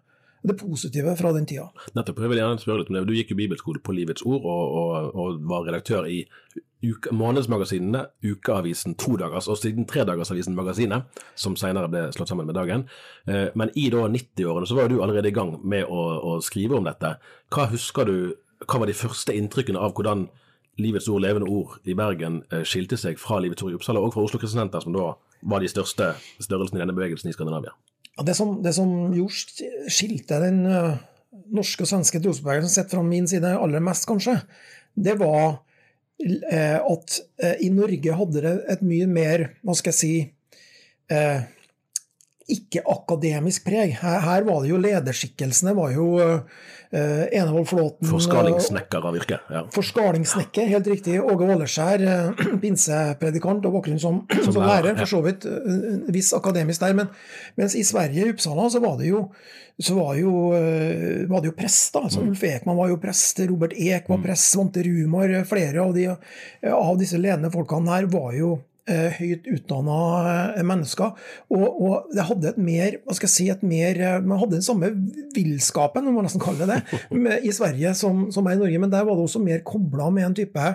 det 0.44 0.58
positive 0.60 1.16
fra 1.20 1.32
den 1.36 1.48
tida. 1.48 1.70
Nettopp. 1.96 2.20
Jeg 2.20 2.32
vil 2.34 2.42
gjerne 2.42 2.62
spørre 2.62 2.82
litt 2.82 2.92
om 2.92 2.98
det. 2.98 3.08
Du 3.08 3.16
gikk 3.16 3.32
jo 3.32 3.40
bibelskole 3.40 3.82
på 3.84 3.96
Livets 3.96 4.26
Ord, 4.28 4.44
og, 4.44 4.78
og, 4.80 5.16
og 5.16 5.42
var 5.50 5.68
redaktør 5.70 6.08
i 6.12 6.24
uke, 6.84 7.14
månedsmagasinene, 7.16 8.04
ukeavisen 8.26 8.98
Todagers 9.00 9.48
og 9.48 9.58
siden 9.62 9.88
Tredagersavisen 9.90 10.56
Magasinet, 10.58 11.08
som 11.40 11.56
senere 11.60 11.90
ble 11.92 12.06
slått 12.16 12.34
sammen 12.34 12.50
med 12.50 12.58
Dagen. 12.60 12.86
Eh, 13.28 13.50
men 13.56 13.72
i 13.80 13.88
da 13.94 14.06
90-årene 14.12 14.70
så 14.70 14.78
var 14.78 14.92
du 14.92 15.00
allerede 15.02 15.32
i 15.32 15.36
gang 15.36 15.56
med 15.64 15.88
å, 15.88 16.06
å, 16.20 16.38
skrive 16.44 16.78
om 16.78 16.88
dette. 16.88 17.16
Hva 17.54 17.70
husker 17.72 18.10
du, 18.10 18.18
hva 18.68 18.84
var 18.84 18.92
de 18.92 18.98
første 18.98 19.36
inntrykkene 19.36 19.80
av 19.80 19.96
hvordan 19.96 20.28
Livets 20.82 21.08
Ord, 21.08 21.22
levende 21.22 21.52
ord 21.54 21.78
i 21.86 21.96
Bergen 21.96 22.42
eh, 22.50 22.66
skilte 22.68 22.98
seg 23.00 23.20
fra 23.22 23.40
Livets 23.44 23.64
Ord 23.64 23.76
i 23.76 23.80
Uppsala 23.80 24.02
og 24.02 24.16
fra 24.16 24.26
Oslo 24.26 24.42
Kristiansenter, 24.42 24.84
som 24.84 24.96
da 24.96 25.14
var 25.44 25.62
de 25.62 25.70
største 25.70 26.14
størrelsene 26.42 26.80
i 26.80 26.84
denne 26.84 26.96
bevegelsen 26.98 27.30
i 27.30 27.36
Skandinavia? 27.36 27.76
Ja, 28.18 28.26
det, 28.28 28.36
som, 28.38 28.56
det 28.62 28.76
som 28.78 29.14
gjorde 29.16 29.90
skilte 29.92 30.38
den 30.44 30.62
uh, 30.70 31.00
norske 31.54 31.86
og 31.86 31.90
svenske 31.90 32.22
trosbevegelsen 32.22 32.74
sett 32.74 32.94
fra 32.94 33.02
min 33.06 33.26
side 33.30 33.56
aller 33.58 33.84
mest, 33.84 34.06
kanskje, 34.10 34.38
det 34.94 35.18
var 35.22 35.58
uh, 35.58 36.80
at 36.80 37.18
uh, 37.44 37.56
i 37.58 37.72
Norge 37.74 38.20
hadde 38.20 38.46
det 38.46 38.54
et 38.76 38.86
mye 38.86 39.10
mer, 39.10 39.48
hva 39.66 39.78
skal 39.78 39.94
jeg 39.94 40.02
si 40.02 40.16
ikke-akademisk 42.52 43.64
preg. 43.68 43.96
Her, 44.02 44.20
her, 44.24 44.46
var 44.48 44.64
det 44.64 44.72
jo 44.72 44.80
lederskikkelsene 44.82 45.74
var 45.78 45.94
jo 45.96 46.08
uh, 46.20 46.64
Enevold 46.94 47.70
Flåten 47.70 48.10
Forskalingssnekker 48.10 49.08
av 49.08 49.18
yrke. 49.18 49.40
Ja. 49.54 49.64
Forskalingssnekker, 49.74 50.68
helt 50.74 50.90
riktig. 50.92 51.18
Åge 51.24 51.48
Åleskjær, 51.56 52.04
uh, 52.04 52.44
pinsepredikant 52.64 53.66
og 53.70 53.78
bakgrunn 53.78 54.02
som, 54.02 54.24
som, 54.34 54.52
som 54.58 54.66
lærer. 54.66 54.98
For 55.00 55.16
så 55.16 55.22
vidt 55.26 55.48
uh, 55.48 56.10
viss 56.14 56.34
akademisk 56.36 56.84
der. 56.84 56.98
Men, 57.00 57.12
mens 57.60 57.78
i 57.80 57.86
Sverige, 57.88 58.28
i 58.28 58.36
Uppsala, 58.36 58.68
så 58.74 58.84
var 58.84 59.00
det 59.02 59.14
jo 59.14 59.28
så 59.82 59.96
var, 59.98 60.12
jo, 60.20 60.52
uh, 60.54 61.24
var 61.32 61.42
det 61.42 61.50
jo 61.50 61.56
prest. 61.58 61.96
da, 61.96 62.04
altså 62.06 62.22
mm. 62.22 62.28
Ulf 62.34 62.44
Ekman 62.46 62.78
var 62.78 62.92
jo 62.92 63.00
prest, 63.02 63.40
Robert 63.50 63.74
Ek 63.74 64.12
var 64.12 64.20
mm. 64.20 64.28
prest, 64.28 64.52
Svante 64.52 64.84
Rumar 64.86 65.34
Flere 65.50 65.82
av, 65.82 65.96
de, 65.96 66.12
av 66.70 66.94
disse 67.00 67.18
ledende 67.18 67.50
folkene 67.54 67.96
her 67.96 68.12
var 68.12 68.36
jo 68.38 68.54
Eh, 68.56 68.73
høyt 68.90 69.48
utdanna 69.48 69.98
eh, 70.58 70.64
mennesker. 70.68 71.16
Og, 71.54 71.66
og, 71.70 72.12
det 72.12 72.28
hadde 72.28 72.52
et 72.52 72.60
mer 72.60 72.98
hva 73.04 73.16
skal 73.16 73.30
jeg 73.30 73.36
si, 73.36 73.48
et 73.54 73.64
mer, 73.64 74.00
eh, 74.00 74.20
Man 74.26 74.42
hadde 74.42 74.58
den 74.58 74.66
samme 74.66 74.92
villskapen, 75.36 76.08
om 76.10 76.20
man 76.20 76.28
nesten 76.28 76.44
kaller 76.44 76.68
det 76.68 76.82
det, 76.84 77.40
i 77.48 77.54
Sverige 77.56 77.94
som, 77.98 78.28
som 78.36 78.48
er 78.48 78.58
i 78.58 78.62
Norge, 78.62 78.84
men 78.84 78.92
der 78.92 79.08
var 79.08 79.16
det 79.16 79.28
også 79.28 79.44
mer 79.44 79.64
kobla 79.68 80.10
med 80.14 80.28
en 80.28 80.38
type, 80.44 80.70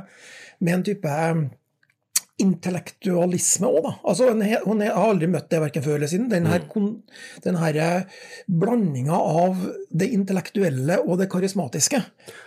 med 0.60 0.78
en 0.78 0.86
type 0.86 1.16
intellektualisme 2.38 3.66
òg, 3.66 3.78
da. 3.82 3.92
Altså, 4.06 4.28
hun 4.64 4.82
har 4.84 4.94
aldri 4.94 5.26
møtt 5.30 5.48
det 5.50 5.58
verken 5.62 5.82
før 5.82 5.96
eller 5.96 6.10
siden. 6.10 6.28
Den 6.30 6.46
her, 6.46 6.62
mm. 6.70 6.90
den 7.44 7.58
her 7.58 7.78
eh, 7.82 8.20
blandinga 8.46 9.18
av 9.18 9.64
det 9.90 10.10
intellektuelle 10.14 11.00
og 11.02 11.18
det 11.18 11.28
karismatiske, 11.32 12.00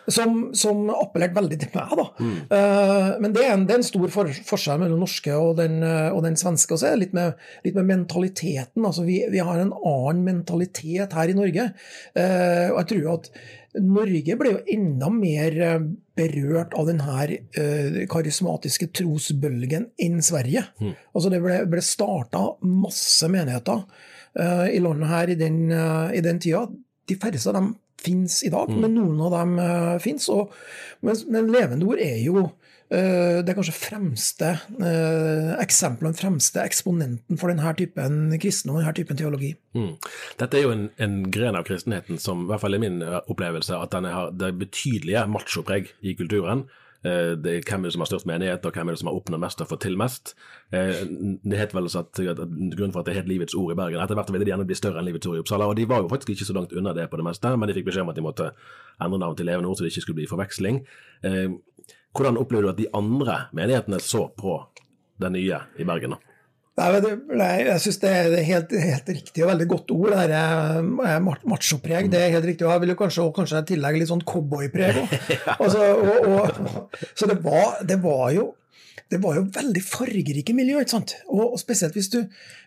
som, 0.08 0.52
som 0.58 0.88
appellerte 0.96 1.36
veldig 1.38 1.60
til 1.60 1.74
meg, 1.76 1.96
da. 2.00 2.08
Mm. 2.22 2.36
Uh, 2.54 3.10
men 3.24 3.36
det 3.36 3.44
er, 3.44 3.54
en, 3.56 3.68
det 3.68 3.76
er 3.76 3.82
en, 3.82 3.88
stor 3.92 4.14
for, 4.14 4.32
forskjell 4.48 4.80
mellom 4.82 5.04
norske 5.04 5.36
og 5.36 5.58
den, 5.60 5.82
eh, 5.84 6.10
og 6.16 6.24
den 6.26 6.40
svenske. 6.40 6.76
Og 6.76 6.82
så 6.82 6.90
er 6.90 6.96
det 6.96 7.06
litt 7.08 7.18
med, 7.18 7.40
litt 7.68 7.80
med 7.80 7.90
mentaliteten. 7.92 8.86
Altså, 8.86 9.04
vi, 9.08 9.22
vi, 9.32 9.44
har 9.44 9.60
en 9.60 9.76
annen 9.76 10.24
mentalitet 10.28 11.18
her 11.18 11.32
i 11.32 11.38
Norge. 11.38 11.72
Uh, 12.16 12.70
og 12.72 12.80
jeg 12.84 12.92
tror 12.94 13.12
at 13.18 13.34
Norge 13.80 14.36
ble 14.36 14.52
jo 14.52 14.62
enda 14.74 15.08
mer 15.14 15.58
eh, 15.64 15.84
berørt 16.18 16.74
av 16.78 16.90
denne 16.90 17.28
uh, 17.56 18.00
karismatiske 18.12 18.90
trosbølgen 19.00 19.88
enn 20.02 20.20
Sverige. 20.22 20.66
Mm. 20.84 20.92
Altså 21.16 21.32
Det 21.32 21.40
ble, 21.42 21.60
ble 21.72 21.84
starta 21.86 22.44
masse 22.68 23.30
menigheter 23.32 23.80
uh, 23.82 24.68
i 24.68 24.82
landet 24.84 25.14
her 25.14 25.32
i 25.32 25.38
den, 25.40 25.62
uh, 25.72 26.12
i 26.14 26.22
den, 26.22 26.42
tida. 26.44 26.66
De 27.08 27.18
færreste 27.18 27.54
av 27.54 27.58
dem 27.62 27.72
fins 28.02 28.42
i 28.44 28.52
dag, 28.52 28.70
mm. 28.70 28.84
men 28.84 28.98
noen 28.98 29.24
av 29.30 29.38
dem 29.40 29.56
uh, 29.62 29.96
fins. 30.04 30.28
Men, 31.02 31.24
men 31.32 31.50
levende 31.56 31.88
ord 31.90 32.04
er 32.04 32.20
jo 32.22 32.44
Eh, 32.44 32.61
det 32.92 33.48
er 33.48 33.56
kanskje 33.56 33.76
fremste 33.78 34.50
eh, 34.84 35.54
eksempelet, 35.64 36.12
den 36.12 36.20
fremste 36.20 36.60
eksponenten 36.60 37.40
for 37.40 37.52
denne 37.52 37.72
typen 37.80 38.36
kristne 38.42 38.74
og 38.74 38.82
denne 38.82 38.96
typen 38.98 39.20
teologi. 39.20 39.54
Mm. 39.78 39.94
Dette 40.42 40.60
er 40.60 40.66
jo 40.66 40.74
en, 40.76 40.90
en, 41.00 41.18
gren 41.32 41.56
av 41.56 41.64
kristenheten 41.68 42.20
som, 42.20 42.44
i 42.44 42.52
hvert 42.52 42.66
fall 42.66 42.76
i 42.76 42.82
min 42.84 43.00
eh, 43.06 43.22
opplevelse, 43.32 43.80
at 43.80 43.96
har, 43.96 44.36
det 44.36 44.54
betydelige 44.60 45.24
machopreg 45.32 45.94
i 46.04 46.18
kulturen. 46.20 46.68
Det 47.02 47.50
er 47.50 47.64
hvem 47.66 47.82
er 47.82 47.90
det 47.90 47.96
som 47.96 48.04
har 48.04 48.10
størst 48.12 48.28
menighet, 48.30 48.66
og 48.68 48.76
hvem 48.78 48.92
er 48.92 48.94
det 48.94 49.00
som 49.02 49.08
har 49.10 49.16
oppnådd 49.18 49.42
mest 49.42 49.64
og 49.64 49.72
fått 49.72 49.82
til 49.88 49.96
mest. 49.98 50.36
Det 50.70 51.58
het 51.58 51.72
vel 51.74 51.90
at, 51.90 52.20
at 52.22 52.42
Grunnen 52.76 52.94
for 52.94 53.02
at 53.02 53.08
det 53.10 53.16
het 53.16 53.26
Livets 53.26 53.56
Ord 53.58 53.74
i 53.74 53.78
Bergen 53.80 54.04
Etter 54.04 54.20
hvert 54.20 54.30
ville 54.30 54.46
de 54.46 54.52
gjerne 54.52 54.68
bli 54.70 54.78
større 54.78 55.02
enn 55.02 55.08
Livets 55.10 55.26
Ord 55.26 55.40
i 55.40 55.42
Uppsala, 55.42 55.66
og 55.66 55.80
de 55.80 55.88
var 55.90 56.04
jo 56.04 56.12
faktisk 56.12 56.36
ikke 56.36 56.46
så 56.52 56.54
langt 56.60 56.76
unna 56.78 56.94
det 56.94 57.08
på 57.10 57.18
det 57.18 57.26
meste, 57.26 57.56
men 57.58 57.72
de 57.72 57.80
fikk 57.80 57.90
beskjed 57.90 58.06
om 58.06 58.14
at 58.14 58.20
de 58.20 58.26
måtte 58.28 58.52
endre 59.02 59.22
navn 59.24 59.40
til 59.40 59.50
Levende 59.50 59.72
Ord 59.72 59.80
så 59.80 59.88
det 59.88 59.96
ikke 59.96 60.06
skulle 60.06 60.20
bli 60.22 60.30
forveksling. 60.30 60.78
Hvordan 62.16 62.40
opplevde 62.42 62.68
du 62.68 62.74
at 62.74 62.82
de 62.82 62.90
andre 62.98 63.38
menighetene 63.56 64.02
så 64.04 64.28
på 64.36 64.58
det 65.22 65.32
nye 65.32 65.64
i 65.80 65.88
Bergen? 65.88 66.18
Nei, 66.82 67.50
jeg 67.68 67.82
syns 67.84 68.00
det 68.02 68.10
er 68.10 68.34
helt, 68.48 68.72
helt, 68.80 69.10
riktig 69.12 69.44
og 69.44 69.52
veldig 69.52 69.68
godt 69.70 69.92
ord, 69.94 70.16
det 70.32 70.40
eh, 70.40 71.28
machopreg. 71.52 72.08
Det 72.10 72.22
er 72.22 72.34
helt 72.34 72.48
riktig. 72.48 72.66
og 72.66 72.72
Jeg 72.74 72.84
vil 72.84 72.94
jo 72.94 72.98
kanskje, 73.02 73.28
kanskje 73.36 73.62
tillegge 73.74 74.02
litt 74.02 74.10
sånn 74.10 74.24
cowboypreg 74.28 75.02
òg. 75.04 75.16
Altså, 75.62 75.84
så 77.14 77.30
det 77.30 77.38
var, 77.44 77.82
det 77.86 78.00
var, 78.02 78.26
jo 78.34 78.48
det 79.12 79.20
var 79.22 79.38
jo 79.38 79.46
veldig 79.54 79.84
fargerike 79.84 80.56
miljø, 80.58 80.80
ikke 80.82 80.96
sant? 80.96 81.18
Og, 81.28 81.52
og 81.52 81.60
spesielt 81.62 81.98
hvis 82.00 82.10
du, 82.14 82.22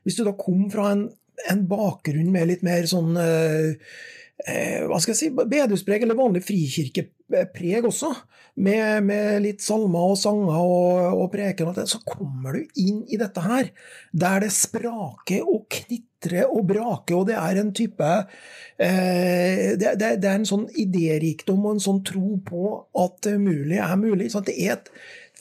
hvis 0.05 0.21
du, 0.21 0.25
da 0.29 0.37
kom 0.39 0.69
fra 0.73 0.93
en, 0.95 1.09
en 1.51 1.65
bakgrunn 1.69 2.31
med 2.33 2.53
litt 2.53 2.67
mer 2.67 2.87
sånn 2.91 3.17
eh 3.21 3.97
hva 4.35 4.99
skal 4.99 5.13
jeg 5.13 5.19
si, 5.21 5.29
bedehuspreg 5.31 6.03
eller 6.03 6.19
vanlig 6.19 6.43
frikirkepreg 6.45 7.87
også 7.87 8.11
med, 8.55 9.05
med, 9.07 9.39
litt 9.45 9.63
salmer 9.65 10.13
og 10.13 10.19
sanger 10.19 10.59
og, 10.59 11.21
og 11.23 11.31
preken, 11.33 11.71
så 11.89 12.01
kommer 12.07 12.59
du 12.59 12.81
inn 12.83 13.03
i 13.11 13.19
dette 13.21 13.43
her, 13.43 13.71
der 14.13 14.45
det 14.45 14.53
spraker 14.55 15.47
og 15.47 15.65
knitrer 15.73 16.51
og 16.51 16.67
braker, 16.71 17.19
og 17.19 17.29
det 17.31 17.39
er 17.41 17.61
en 17.61 17.73
type 17.77 18.11
eh, 18.11 19.75
det, 19.79 19.97
det, 20.01 20.13
det, 20.23 20.31
er 20.31 20.39
en 20.39 20.49
sånn 20.49 20.69
idérikdom 20.71 21.65
og 21.65 21.77
en 21.77 21.85
sånn 21.87 22.03
tro 22.07 22.39
på 22.47 22.77
at 23.05 23.21
det 23.27 23.37
mulig 23.43 23.81
er 23.83 23.99
mulig. 24.01 24.31
Så 24.33 24.45
det 24.47 24.57
er 24.59 24.79
et 24.79 24.91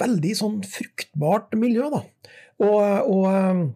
veldig 0.02 0.34
sånn 0.38 0.60
fruktbart 0.66 1.54
miljø, 1.60 1.90
da. 1.94 2.04
Og, 2.64 3.14
og 3.14 3.74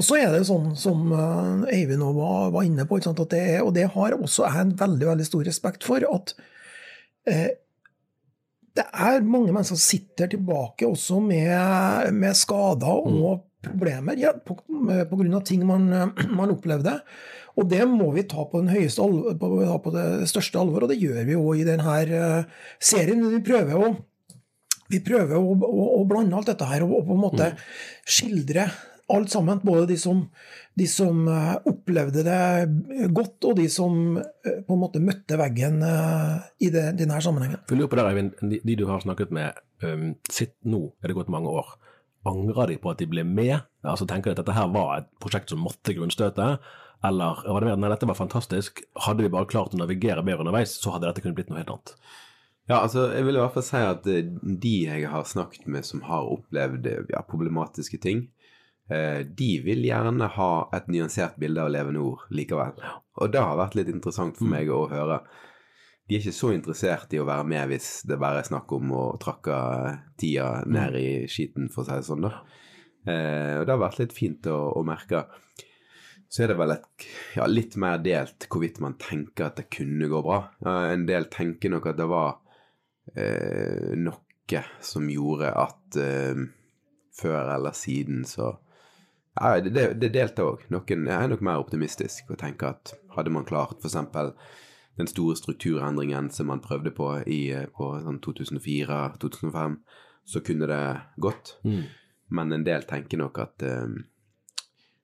og 0.00 0.06
så 0.06 0.16
er 0.16 0.30
det 0.32 0.46
sånn 0.48 0.70
som 0.80 1.10
eh, 1.12 1.74
Eivind 1.76 2.04
var, 2.16 2.48
var, 2.54 2.64
inne 2.64 2.86
på, 2.88 2.96
det 3.28 3.40
er, 3.40 3.58
og 3.60 3.74
det 3.76 3.90
har 3.92 4.16
også 4.16 4.46
jeg 4.46 4.64
en 4.64 4.76
veldig 4.80 5.10
veldig 5.10 5.26
stor 5.28 5.44
respekt 5.44 5.84
for, 5.84 6.06
at 6.08 6.32
eh, 7.28 7.50
det 8.78 8.86
er 8.86 9.26
mange 9.26 9.50
mennesker 9.50 9.76
som 9.76 9.82
sitter 9.82 10.30
tilbake 10.32 10.88
også 10.88 11.20
med, 11.20 12.14
med 12.16 12.38
skader 12.38 13.04
mm. 13.04 13.20
og 13.28 13.44
problemer 13.60 14.16
ja, 14.16 14.32
på, 14.32 14.56
på, 14.56 15.18
grunn 15.20 15.36
av 15.36 15.44
ting 15.44 15.66
man, 15.68 15.88
man, 16.38 16.54
opplevde. 16.54 16.96
Og 17.60 17.66
det 17.68 17.82
må 17.90 18.08
vi 18.14 18.24
ta 18.30 18.46
på, 18.48 18.62
alvor, 18.62 19.34
på, 19.36 19.50
på 19.84 19.92
det 19.92 20.06
største 20.30 20.62
alvor, 20.62 20.86
og 20.86 20.94
det 20.94 21.00
gjør 21.02 21.26
vi 21.28 21.36
òg 21.36 21.60
i 21.60 21.66
denne 21.66 21.96
uh, 22.14 22.62
serien. 22.80 23.26
Vi 23.34 23.42
prøver 23.44 23.74
å, 23.76 23.90
vi 24.88 25.02
prøver 25.04 25.36
å, 25.36 25.58
å, 25.66 25.88
å, 25.98 26.04
blande 26.08 26.38
alt 26.38 26.48
dette 26.54 26.70
her 26.70 26.86
og, 26.86 26.94
og 27.02 27.10
på 27.10 27.18
en 27.18 27.24
måte 27.26 27.50
mm. 27.50 27.66
skildre 28.16 28.70
alt 29.14 29.30
sammen. 29.32 29.60
Både 29.64 29.86
de 29.90 29.96
som, 30.00 30.22
de 30.78 30.86
som, 30.90 31.22
eh, 31.28 31.56
opplevde 31.70 32.24
det 32.26 33.10
godt, 33.14 33.38
og 33.50 33.56
de 33.58 33.68
som 33.72 34.18
eh, 34.18 34.60
på 34.66 34.76
en 34.76 34.82
måte 34.82 35.02
møtte 35.04 35.38
veggen 35.40 35.82
eh, 35.86 36.48
i 36.66 36.70
det, 36.74 36.86
denne 37.00 37.20
sammenhengen. 37.22 37.62
Jeg 37.68 37.80
lurer 37.80 37.92
på 37.92 38.00
det, 38.00 38.06
Eivind, 38.10 38.32
de, 38.42 38.60
de, 38.64 38.78
du 38.78 38.86
har 38.90 39.02
snakket 39.04 39.34
med, 39.34 39.58
um, 39.84 40.12
sitt 40.30 40.56
nå, 40.68 40.86
er 41.00 41.10
det 41.10 41.18
gått 41.18 41.32
mange 41.32 41.52
år. 41.52 41.74
Angrer 42.28 42.74
de 42.74 42.80
på 42.80 42.92
at 42.92 43.00
de 43.00 43.08
ble 43.08 43.24
med? 43.24 43.62
Altså 43.86 44.06
Tenker 44.08 44.30
de 44.30 44.36
at 44.36 44.42
dette 44.42 44.56
her 44.56 44.72
var 44.74 44.98
et 44.98 45.12
prosjekt 45.22 45.52
som 45.52 45.62
måtte 45.64 45.96
grunnstøte? 45.96 46.56
Eller 47.06 47.38
var 47.46 47.62
det 47.64 47.70
mer 47.70 47.78
nei, 47.80 47.92
dette 47.94 48.08
var 48.10 48.18
fantastisk, 48.18 48.82
hadde 49.06 49.24
vi 49.24 49.32
bare 49.32 49.48
klart 49.48 49.72
å 49.72 49.78
navigere 49.80 50.24
bedre 50.24 50.44
underveis, 50.44 50.74
så 50.82 50.92
hadde 50.92 51.08
dette 51.08 51.22
kunnet 51.24 51.38
blitt 51.38 51.48
noe 51.48 51.62
helt 51.62 51.72
annet? 51.72 51.94
Ja, 52.68 52.82
altså, 52.82 53.08
jeg 53.14 53.24
vil 53.26 53.38
i 53.38 53.40
hvert 53.40 53.56
fall 53.56 53.64
si 53.66 53.80
at 53.82 54.04
de 54.04 54.74
jeg 54.84 55.08
har 55.10 55.24
snakket 55.26 55.64
med 55.66 55.86
som 55.88 56.04
har 56.06 56.28
opplevd 56.28 56.86
ja, 57.10 57.22
problematiske 57.26 57.98
ting, 58.04 58.26
de 58.90 59.48
vil 59.62 59.84
gjerne 59.86 60.26
ha 60.34 60.52
et 60.74 60.88
nyansert 60.90 61.36
bilde 61.38 61.62
av 61.62 61.68
levende 61.70 62.00
ord 62.02 62.24
likevel. 62.34 62.80
Og 63.22 63.30
det 63.30 63.42
har 63.44 63.58
vært 63.60 63.76
litt 63.78 63.92
interessant 63.92 64.34
for 64.34 64.48
mm. 64.48 64.54
meg 64.56 64.72
å 64.74 64.80
høre. 64.90 65.20
De 66.10 66.16
er 66.16 66.24
ikke 66.24 66.34
så 66.34 66.48
interessert 66.50 67.12
i 67.14 67.20
å 67.22 67.26
være 67.28 67.46
med 67.46 67.68
hvis 67.70 68.00
det 68.10 68.18
bare 68.18 68.40
er 68.42 68.48
snakk 68.48 68.72
om 68.74 68.90
å 68.98 69.04
trakke 69.22 69.58
tida 70.18 70.64
mm. 70.64 70.72
ned 70.74 70.96
i 70.98 71.10
skiten, 71.30 71.68
for 71.70 71.84
å 71.84 71.86
si 71.86 71.98
det 72.00 72.08
sånn. 72.08 72.26
da. 72.26 72.32
Eh, 73.06 73.54
og 73.60 73.66
det 73.68 73.74
har 73.76 73.82
vært 73.84 74.00
litt 74.02 74.16
fint 74.16 74.48
å, 74.50 74.58
å 74.80 74.82
merke. 74.86 75.22
så 76.30 76.42
er 76.42 76.52
det 76.52 76.56
vel 76.58 76.74
et, 76.74 77.06
ja, 77.38 77.46
litt 77.46 77.76
mer 77.80 78.02
delt 78.02 78.48
hvorvidt 78.50 78.80
man 78.82 78.98
tenker 79.00 79.48
at 79.48 79.60
det 79.60 79.68
kunne 79.70 80.10
gå 80.10 80.22
bra. 80.26 80.40
En 80.66 81.06
del 81.06 81.30
tenker 81.30 81.72
nok 81.72 81.86
at 81.92 82.00
det 82.00 82.08
var 82.10 82.40
eh, 83.14 83.94
noe 83.94 84.18
som 84.82 85.06
gjorde 85.06 85.52
at 85.54 85.96
eh, 86.02 86.40
før 87.14 87.52
eller 87.54 87.76
siden 87.78 88.24
så 88.26 88.56
Ja, 89.40 89.60
det, 89.60 89.84
det, 90.00 90.10
deltar 90.12 90.50
òg. 90.52 90.66
Noen 90.72 91.06
er 91.08 91.30
nok 91.32 91.40
mer 91.44 91.62
optimistisk 91.62 92.28
og 92.28 92.40
tenker 92.42 92.74
at 92.74 92.92
hadde 93.16 93.32
man 93.32 93.46
klart 93.48 93.80
f.eks. 93.80 93.96
den 95.00 95.08
store 95.08 95.36
strukturendringen 95.38 96.28
som 96.34 96.50
man 96.52 96.60
prøvde 96.60 96.92
på 96.92 97.14
i 97.24 97.40
på 97.72 97.88
sånn 98.04 98.20
2004-2005, 98.26 99.78
så 100.28 100.42
kunne 100.44 100.68
det 100.68 100.82
gått. 101.16 101.54
Mm. 101.64 101.86
Men 102.36 102.52
en 102.52 102.66
del 102.66 102.84
tenker 102.86 103.22
nok 103.22 103.40
at 103.42 103.64
um, 103.64 104.02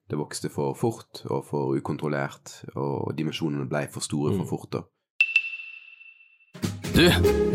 det 0.07 0.19
vokste 0.19 0.51
for 0.53 0.77
fort 0.77 1.23
og 1.27 1.41
for 1.49 1.73
ukontrollert, 1.75 2.61
og 2.77 3.15
dimensjonene 3.17 3.67
ble 3.67 3.87
for 3.91 4.05
store 4.05 4.37
for 4.37 4.47
fort. 4.53 4.69
da. 4.77 4.83
Du, 6.97 7.05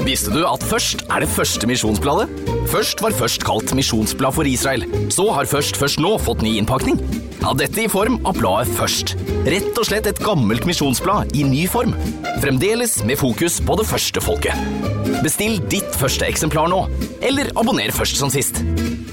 visste 0.06 0.30
du 0.30 0.44
at 0.46 0.62
Først 0.62 1.00
er 1.11 1.25
det 1.25 1.30
første 1.32 1.66
misjonsbladet? 1.66 2.28
Først 2.70 3.00
var 3.02 3.14
først 3.16 3.42
kalt 3.42 3.72
Misjonsblad 3.75 4.37
for 4.37 4.46
Israel. 4.46 4.84
Så 5.11 5.25
har 5.34 5.49
Først 5.50 5.76
først 5.80 5.99
nå 5.99 6.12
fått 6.22 6.44
ny 6.46 6.52
innpakning. 6.61 7.00
Ja, 7.40 7.50
dette 7.58 7.82
i 7.82 7.88
form 7.90 8.20
av 8.28 8.38
bladet 8.38 8.70
Først. 8.78 9.16
Rett 9.42 9.75
og 9.75 9.88
slett 9.88 10.06
et 10.06 10.20
gammelt 10.22 10.62
misjonsblad 10.68 11.34
i 11.34 11.42
ny 11.42 11.64
form. 11.66 11.96
Fremdeles 12.44 13.00
med 13.08 13.18
fokus 13.18 13.58
på 13.66 13.75
det 13.80 13.88
første 13.88 14.22
folket. 14.22 14.54
Bestill 15.26 15.58
ditt 15.72 15.90
første 15.99 16.28
eksemplar 16.28 16.70
nå, 16.70 16.84
eller 17.26 17.50
abonner 17.58 17.90
først 17.94 18.22
som 18.22 18.30
sist. 18.30 18.62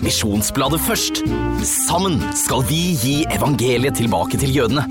Misjonsbladet 0.06 0.82
Først. 0.86 1.24
Sammen 1.66 2.22
skal 2.38 2.62
vi 2.70 2.84
gi 3.02 3.16
evangeliet 3.34 3.98
tilbake 3.98 4.38
til 4.38 4.54
jødene. 4.62 4.86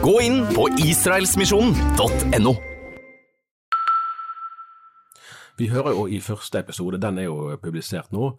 Gå 0.00 0.16
inn 0.24 0.40
på 0.56 0.70
israelsmisjonen.no. 0.88 2.56
Vi 5.58 5.66
hører 5.72 5.96
jo 5.96 6.06
i 6.06 6.20
første 6.22 6.60
episode, 6.62 7.00
den 7.02 7.18
er 7.18 7.26
jo 7.26 7.56
publisert 7.62 8.12
nå, 8.14 8.30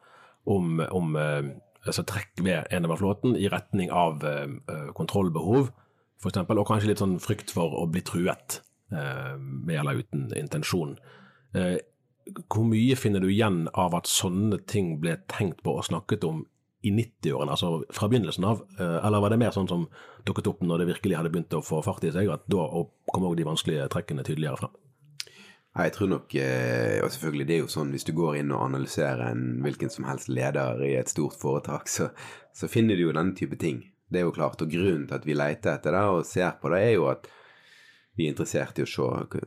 om, 0.49 0.79
om 0.79 1.17
eh, 1.19 1.51
altså 1.83 2.05
trekk 2.07 2.39
ved 2.45 2.71
Enebærflåten 2.71 3.35
i 3.35 3.49
retning 3.51 3.91
av 3.91 4.23
eh, 4.27 4.47
eh, 4.47 4.89
kontrollbehov, 4.95 5.69
eksempel, 6.25 6.59
og 6.59 6.67
kanskje 6.69 6.93
litt 6.93 7.03
sånn 7.03 7.19
frykt 7.23 7.51
for 7.55 7.75
å 7.79 7.85
bli 7.91 8.03
truet, 8.05 8.61
med 8.89 9.75
eller 9.77 9.99
uten 10.01 10.31
intensjon. 10.33 10.95
Hvor 11.53 12.63
mye 12.65 12.95
finner 12.97 13.21
du 13.21 13.27
igjen 13.29 13.67
av 13.77 13.93
at 13.93 14.09
sånne 14.09 14.57
ting 14.67 14.95
ble 14.99 15.13
tenkt 15.29 15.61
på 15.61 15.75
og 15.77 15.85
snakket 15.85 16.25
om 16.25 16.41
i 16.81 16.89
90-årene, 16.97 17.53
altså 17.53 17.83
fra 17.93 18.09
begynnelsen 18.09 18.47
av, 18.49 18.65
eller 18.81 19.21
var 19.21 19.29
det 19.29 19.39
mer 19.43 19.53
sånn 19.53 19.69
som 19.69 19.85
dukket 20.25 20.49
opp 20.49 20.65
når 20.65 20.81
det 20.81 20.89
virkelig 20.95 21.19
hadde 21.19 21.31
begynt 21.35 21.53
å 21.53 21.61
få 21.63 21.83
fart 21.85 22.09
i 22.09 22.11
seg, 22.15 22.33
at 22.33 22.49
da 22.49 22.65
kom 23.13 23.29
òg 23.29 23.37
de 23.37 23.45
vanskelige 23.47 23.85
trekkene 23.93 24.25
tydeligere 24.25 24.63
frem? 24.63 24.73
Nei, 25.77 25.85
Jeg 25.85 25.93
tror 25.95 26.09
nok 26.09 26.33
eh, 26.35 26.97
Og 27.03 27.11
selvfølgelig, 27.13 27.45
det 27.47 27.55
er 27.55 27.59
jo 27.61 27.69
sånn 27.71 27.91
hvis 27.93 28.07
du 28.07 28.13
går 28.17 28.39
inn 28.39 28.51
og 28.55 28.65
analyserer 28.65 29.29
en 29.29 29.61
hvilken 29.63 29.91
som 29.93 30.07
helst 30.09 30.31
leder 30.33 30.81
i 30.87 30.95
et 30.97 31.11
stort 31.11 31.37
foretak, 31.39 31.87
så, 31.87 32.09
så 32.53 32.67
finner 32.71 32.97
du 32.97 33.05
jo 33.05 33.13
denne 33.15 33.37
type 33.37 33.59
ting. 33.61 33.83
Det 34.09 34.21
er 34.21 34.25
jo 34.25 34.33
klart. 34.35 34.61
Og 34.65 34.71
grunnen 34.73 35.05
til 35.07 35.19
at 35.19 35.27
vi 35.29 35.37
leter 35.37 35.77
etter 35.77 35.93
det 35.93 36.05
og 36.09 36.25
ser 36.25 36.55
på 36.61 36.71
det, 36.73 36.81
er 36.87 36.95
jo 36.97 37.05
at 37.11 37.29
vi 38.17 38.25
er 38.25 38.33
interessert 38.33 38.79
i 38.81 38.83
å 38.83 38.89
se 38.89 39.05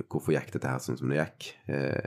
hvorfor 0.08 0.32
gikk 0.32 0.54
dette 0.54 0.70
her 0.70 0.80
sånn 0.80 0.96
som 1.00 1.10
det 1.10 1.18
gikk. 1.18 1.48
Eh, 1.68 2.06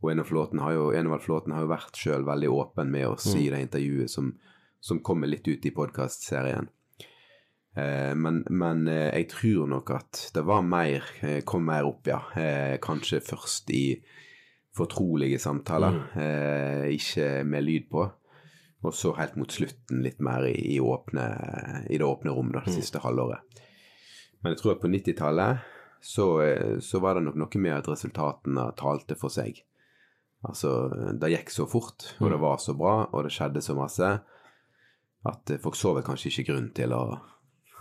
og 0.00 0.08
Enevald 0.10 0.30
Flåten 0.30 0.62
har 0.64 0.72
jo, 0.72 1.18
Flåten 1.20 1.52
har 1.52 1.66
jo 1.66 1.70
vært 1.70 2.00
sjøl 2.00 2.24
veldig 2.24 2.48
åpen 2.50 2.90
med 2.90 3.06
oss 3.06 3.28
Mm. 3.34 3.40
i 3.42 3.50
det 3.52 3.60
intervjuet 3.66 4.10
som, 4.10 4.32
som 4.80 5.02
kommer 5.04 5.28
litt 5.28 5.46
ut 5.46 5.66
i 5.66 5.70
podkastserien. 5.76 6.70
Eh, 7.76 8.14
men, 8.14 8.44
men 8.50 8.88
eh, 8.88 9.10
jeg 9.14 9.28
tror 9.30 9.68
nok 9.70 9.92
at 9.94 10.22
det 10.34 10.42
var 10.46 10.64
mer, 10.66 11.04
eh, 11.22 11.40
kom 11.46 11.68
mer 11.68 11.86
opp, 11.88 12.08
ja. 12.10 12.20
Kanskje 12.82 13.22
først 13.24 13.70
i 13.74 13.84
fortrolige 14.76 15.38
samtaler, 15.42 15.96
mm. 16.14 16.92
ikke 16.94 17.42
med 17.44 17.64
lyd 17.66 17.88
på. 17.90 18.04
Og 18.86 18.94
så 18.96 19.10
helt 19.18 19.34
mot 19.36 19.50
slutten 19.52 19.98
litt 20.04 20.22
mer 20.24 20.46
i, 20.48 20.54
i, 20.76 20.78
åpne, 20.80 21.24
i 21.90 21.98
det 21.98 22.06
åpne 22.06 22.32
rom 22.32 22.52
da, 22.54 22.62
det 22.64 22.76
siste 22.78 23.02
halvåret. 23.02 23.42
Men 24.40 24.54
jeg 24.54 24.60
tror 24.60 24.76
at 24.76 24.80
på 24.80 24.88
90-tallet 24.88 25.66
så, 26.00 26.28
så 26.80 27.00
var 27.02 27.18
det 27.18 27.26
nok 27.26 27.36
noe 27.42 27.60
med 27.60 27.74
at 27.76 27.90
resultatene 27.90 28.70
talte 28.78 29.18
for 29.20 29.34
seg. 29.34 29.58
Altså, 30.46 30.70
det 31.20 31.34
gikk 31.34 31.52
så 31.52 31.66
fort, 31.68 32.14
og 32.22 32.30
det 32.32 32.40
var 32.40 32.62
så 32.62 32.72
bra, 32.78 32.94
og 33.10 33.26
det 33.26 33.34
skjedde 33.34 33.60
så 33.66 33.76
masse, 33.76 34.14
at 35.28 35.54
folk 35.60 35.76
så 35.76 35.92
vel 35.98 36.06
kanskje 36.06 36.30
ikke 36.30 36.48
grunn 36.52 36.70
til 36.78 36.94
å 36.96 37.02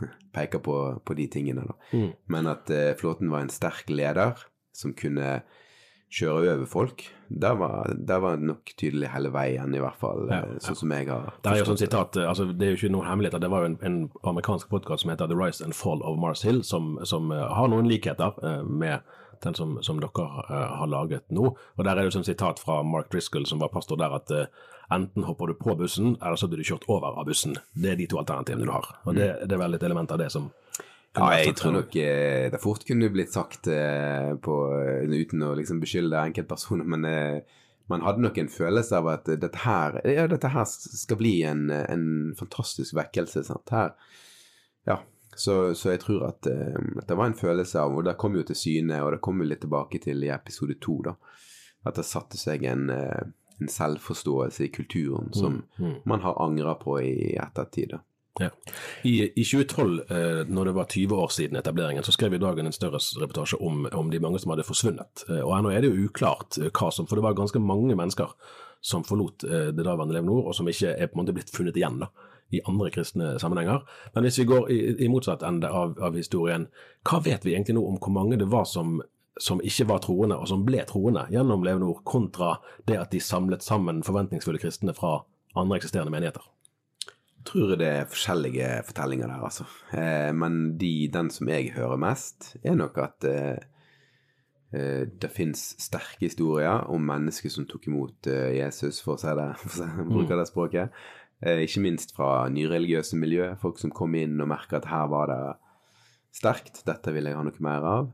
peke 0.35 0.61
på, 0.63 0.75
på 1.05 1.17
de 1.17 1.29
tingene. 1.31 1.65
Mm. 1.91 2.11
Men 2.31 2.51
at 2.51 2.69
eh, 2.73 2.93
Flåten 2.99 3.31
var 3.31 3.45
en 3.45 3.53
sterk 3.53 3.89
leder 3.91 4.39
som 4.75 4.93
kunne 4.97 5.39
kjøre 6.09 6.55
over 6.55 6.65
folk, 6.69 7.03
det 7.29 7.51
var, 7.59 7.91
der 8.07 8.17
var 8.17 8.39
nok 8.41 8.71
tydelig 8.77 9.11
hele 9.13 9.29
veien, 9.33 9.75
i 9.77 9.81
hvert 9.81 9.99
fall, 10.01 10.25
Ja, 10.31 10.39
eh, 10.41 10.57
sånn 10.63 10.77
som 10.79 10.93
jeg 10.95 11.05
har 11.11 11.35
Det 11.43 11.51
er 11.51 11.59
jo 11.61 11.67
sånn 11.69 11.81
sitat, 11.81 12.17
eh, 12.17 12.25
altså 12.25 12.47
det 12.49 12.65
er 12.65 12.73
jo 12.73 12.79
ikke 12.79 12.93
noen 12.95 13.05
hemmeligheter. 13.05 13.39
det 13.39 13.51
var 13.53 13.61
jo 13.61 13.69
en, 13.69 13.77
en 13.85 13.99
amerikansk 14.23 14.69
podkast 14.69 15.05
som 15.05 15.11
heter 15.13 15.29
The 15.29 15.37
Rise 15.37 15.63
and 15.63 15.77
Fall 15.77 16.01
of 16.01 16.17
Mars 16.17 16.41
Hill, 16.41 16.63
som, 16.63 16.97
som 17.05 17.29
uh, 17.31 17.45
har 17.53 17.69
noen 17.69 17.87
likheter 17.89 18.33
uh, 18.41 18.63
med 18.65 19.05
den 19.43 19.55
som, 19.55 19.77
som 19.85 20.01
dere 20.01 20.25
uh, 20.49 20.79
har 20.81 20.89
laget 20.89 21.23
nå. 21.29 21.53
Og 21.77 21.85
Der 21.85 21.91
er 21.91 22.01
det 22.01 22.09
jo 22.09 22.17
sånn 22.17 22.27
sitat 22.27 22.59
fra 22.59 22.81
Mark 22.83 23.11
Driscoll, 23.13 23.45
som 23.45 23.61
var 23.61 23.69
pastor 23.69 24.01
der, 24.01 24.17
at 24.17 24.33
enten 24.91 25.23
hopper 25.23 25.51
du 25.51 25.53
på 25.59 25.75
bussen, 25.77 26.15
eller 26.17 26.39
så 26.39 26.47
blir 26.49 26.61
du 26.61 26.69
kjørt 26.71 26.87
over 26.89 27.19
av 27.19 27.27
bussen. 27.29 27.55
Det 27.73 27.93
er 27.93 27.99
de 27.99 28.07
to 28.09 28.19
alternativene 28.21 28.65
du 28.65 28.73
har. 28.73 28.89
Og 29.05 29.17
det, 29.17 29.29
det 29.45 29.55
er 29.55 29.61
vel 29.61 29.77
et 29.77 29.85
element 29.85 30.11
av 30.15 30.21
det 30.21 30.31
som 30.33 30.49
Ja, 31.17 31.31
jeg 31.41 31.55
tror 31.57 31.73
nok 31.73 31.95
eh, 31.97 32.51
det 32.53 32.59
fort 32.61 32.85
kunne 32.85 33.09
blitt 33.09 33.33
sagt 33.33 33.67
eh, 33.73 34.35
på, 34.37 34.57
eh, 34.77 35.09
uten 35.09 35.41
å 35.45 35.55
liksom 35.57 35.79
beskylde 35.81 36.21
enkeltpersoner, 36.29 36.85
men 36.85 37.05
eh, 37.09 37.61
man 37.89 38.05
hadde 38.05 38.21
nok 38.21 38.37
en 38.37 38.51
følelse 38.53 38.97
av 38.99 39.09
at 39.15 39.31
dette 39.41 39.63
her, 39.63 39.97
ja, 40.05 40.27
dette 40.29 40.51
her 40.53 40.67
skal 40.69 41.17
bli 41.17 41.39
en, 41.49 41.63
en 41.73 42.05
fantastisk 42.37 42.93
vekkelse. 42.97 43.41
Sant? 43.47 43.73
Her, 43.73 43.95
ja, 44.85 44.99
så, 45.33 45.73
så 45.73 45.95
jeg 45.95 46.03
tror 46.03 46.27
at, 46.27 46.45
at 46.45 47.09
det 47.09 47.17
var 47.17 47.31
en 47.31 47.37
følelse 47.37 47.81
av, 47.81 47.97
og 47.97 48.05
det 48.05 48.17
kom 48.21 48.37
jo 48.37 48.45
til 48.45 48.59
syne, 48.61 49.01
og 49.01 49.15
det 49.15 49.21
kom 49.25 49.41
jo 49.41 49.49
litt 49.49 49.63
tilbake 49.65 50.01
til 50.05 50.21
i 50.27 50.29
episode 50.35 50.77
to, 50.85 50.99
da, 51.09 51.15
at 51.89 51.97
det 51.97 52.05
satte 52.05 52.37
seg 52.37 52.69
en, 52.69 52.85
en 53.59 53.71
selvforståelse 53.71 54.65
i 54.65 54.71
kulturen 54.73 55.33
som 55.33 55.63
Mm, 55.77 55.85
mm. 55.85 55.95
man 56.05 56.21
har 56.21 56.41
angra 56.43 56.75
på 56.75 57.01
i 57.01 57.35
ettertid. 57.35 57.97
Ja. 58.39 58.49
I, 59.03 59.31
I 59.35 59.43
2012, 59.43 60.01
eh, 60.09 60.47
når 60.47 60.65
det 60.65 60.71
var 60.71 60.85
20 60.85 61.15
år 61.15 61.27
siden 61.27 61.57
etableringen, 61.57 62.03
så 62.03 62.11
skrev 62.11 62.31
vi 62.31 62.37
Dagen 62.37 62.65
en 62.65 62.75
større 62.75 62.99
reportasje 63.21 63.57
om, 63.59 63.87
om 63.93 64.11
de 64.11 64.19
mange 64.19 64.39
som 64.39 64.53
hadde 64.53 64.63
forsvunnet. 64.63 65.25
Eh, 65.29 65.41
og 65.43 65.57
ennå 65.57 65.73
er 65.73 65.83
det 65.83 65.91
jo 65.91 66.07
uklart 66.07 66.57
eh, 66.57 66.71
hva 66.71 66.91
som 66.91 67.07
For 67.07 67.19
det 67.19 67.25
var 67.25 67.35
ganske 67.37 67.59
mange 67.59 67.95
mennesker 67.95 68.31
som 68.81 69.03
forlot 69.03 69.43
eh, 69.43 69.69
det 69.75 69.83
daværende 69.83 70.15
Leve 70.15 70.29
Nord, 70.29 70.45
og 70.47 70.55
som 70.55 70.67
ikke 70.71 70.95
er 70.95 71.11
på 71.11 71.17
en 71.17 71.23
måte 71.23 71.35
blitt 71.35 71.51
funnet 71.51 71.77
igjen 71.77 71.99
da, 71.99 72.09
i 72.55 72.63
andre 72.65 72.89
kristne 72.93 73.33
sammenhenger. 73.41 73.83
Men 74.15 74.25
hvis 74.25 74.39
vi 74.39 74.47
går 74.49 74.71
i, 74.71 74.79
i 75.05 75.11
motsatt 75.11 75.43
ende 75.43 75.69
av, 75.69 75.97
av 76.01 76.15
historien, 76.15 76.69
hva 77.09 77.19
vet 77.25 77.45
vi 77.45 77.57
egentlig 77.57 77.75
nå 77.75 77.83
om 77.89 77.99
hvor 77.99 78.15
mange 78.15 78.39
det 78.39 78.47
var 78.51 78.67
som 78.69 79.01
som 79.39 79.61
ikke 79.63 79.87
var 79.89 80.03
troende, 80.03 80.37
og 80.37 80.49
som 80.51 80.65
ble 80.67 80.83
troende 80.87 81.25
gjennom 81.33 81.63
levende 81.65 81.89
ord, 81.89 82.03
kontra 82.07 82.57
det 82.87 82.99
at 82.99 83.13
de 83.13 83.21
samlet 83.23 83.65
sammen 83.65 84.03
forventningsfulle 84.05 84.61
kristne 84.61 84.95
fra 84.97 85.21
andre 85.57 85.79
eksisterende 85.79 86.13
menigheter? 86.13 86.45
Jeg 87.39 87.47
tror 87.47 87.73
det 87.79 87.87
er 87.87 88.09
forskjellige 88.11 88.69
fortellinger 88.89 89.31
der, 89.31 89.43
altså. 89.47 89.65
Eh, 89.95 90.31
men 90.35 90.75
de, 90.77 91.07
den 91.13 91.31
som 91.33 91.49
jeg 91.49 91.71
hører 91.77 92.01
mest, 92.01 92.51
er 92.67 92.75
nok 92.77 92.99
at 93.01 93.25
eh, 93.25 93.63
eh, 94.75 95.07
det 95.07 95.31
fins 95.33 95.71
sterke 95.79 96.27
historier 96.27 96.83
om 96.91 97.07
mennesker 97.07 97.53
som 97.53 97.65
tok 97.65 97.87
imot 97.87 98.27
eh, 98.29 98.59
Jesus, 98.59 98.99
for 99.05 99.15
å 99.15 99.23
si 99.23 99.31
det, 99.39 99.47
for 99.63 100.03
å 100.03 100.09
bruke 100.11 100.37
det 100.37 100.49
språket. 100.51 100.99
Eh, 101.39 101.63
ikke 101.63 101.85
minst 101.87 102.11
fra 102.17 102.43
nyreligiøse 102.51 103.17
miljø. 103.17 103.53
Folk 103.63 103.79
som 103.79 103.95
kom 103.95 104.19
inn 104.19 104.35
og 104.43 104.51
merka 104.51 104.81
at 104.81 104.89
her 104.91 105.07
var 105.11 105.31
det 105.31 105.41
sterkt, 106.35 106.83
dette 106.85 107.15
vil 107.15 107.29
jeg 107.29 107.39
ha 107.39 107.45
noe 107.47 107.63
mer 107.65 107.87
av. 107.87 108.11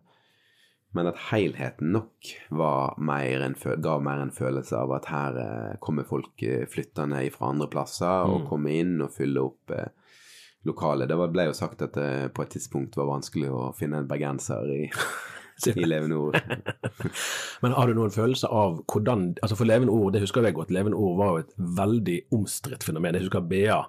Men 0.96 1.10
at 1.12 1.18
helheten 1.30 1.92
nok 1.92 2.30
var 2.56 2.96
mer 3.04 3.44
en, 3.44 3.56
ga 3.84 3.98
mer 4.00 4.22
en 4.24 4.32
følelse 4.32 4.78
av 4.80 4.94
at 4.96 5.10
her 5.12 5.38
eh, 5.42 5.78
kommer 5.84 6.08
folk 6.08 6.44
eh, 6.48 6.64
flyttende 6.72 7.20
fra 7.36 7.52
andre 7.52 7.68
plasser 7.68 8.30
og 8.30 8.42
Mm. 8.46 8.48
kommer 8.50 8.72
inn 8.72 9.02
og 9.04 9.12
fyller 9.12 9.50
opp 9.50 9.72
eh, 9.76 9.90
lokalet. 10.66 11.10
Det 11.12 11.18
ble 11.34 11.50
jo 11.50 11.54
sagt 11.58 11.82
at 11.84 11.94
det 12.00 12.34
på 12.34 12.46
et 12.46 12.54
tidspunkt 12.56 12.96
var 12.96 13.12
vanskelig 13.12 13.52
å 13.52 13.74
finne 13.76 14.00
en 14.02 14.08
bergenser 14.08 14.72
i, 14.72 14.80
i 15.76 15.86
Levende 15.86 16.16
Ord. 16.18 16.40
Men 17.62 17.76
har 17.76 17.88
du 17.92 17.94
noen 18.00 18.16
følelse 18.16 18.48
av 18.48 18.80
hvordan 18.88 19.36
altså 19.42 19.60
For 19.60 19.68
Levende 19.68 19.94
Ord, 19.94 20.14
det 20.16 20.24
husker 20.24 20.48
jeg 20.48 20.56
godt, 20.58 20.72
Levende 20.72 20.98
Ord 20.98 21.20
var 21.20 21.34
jo 21.34 21.44
et 21.44 21.54
veldig 21.84 22.18
omstridt 22.40 22.88
fenomen. 22.88 23.20
Jeg 23.20 23.28
husker 23.28 23.46
BA, 23.52 23.82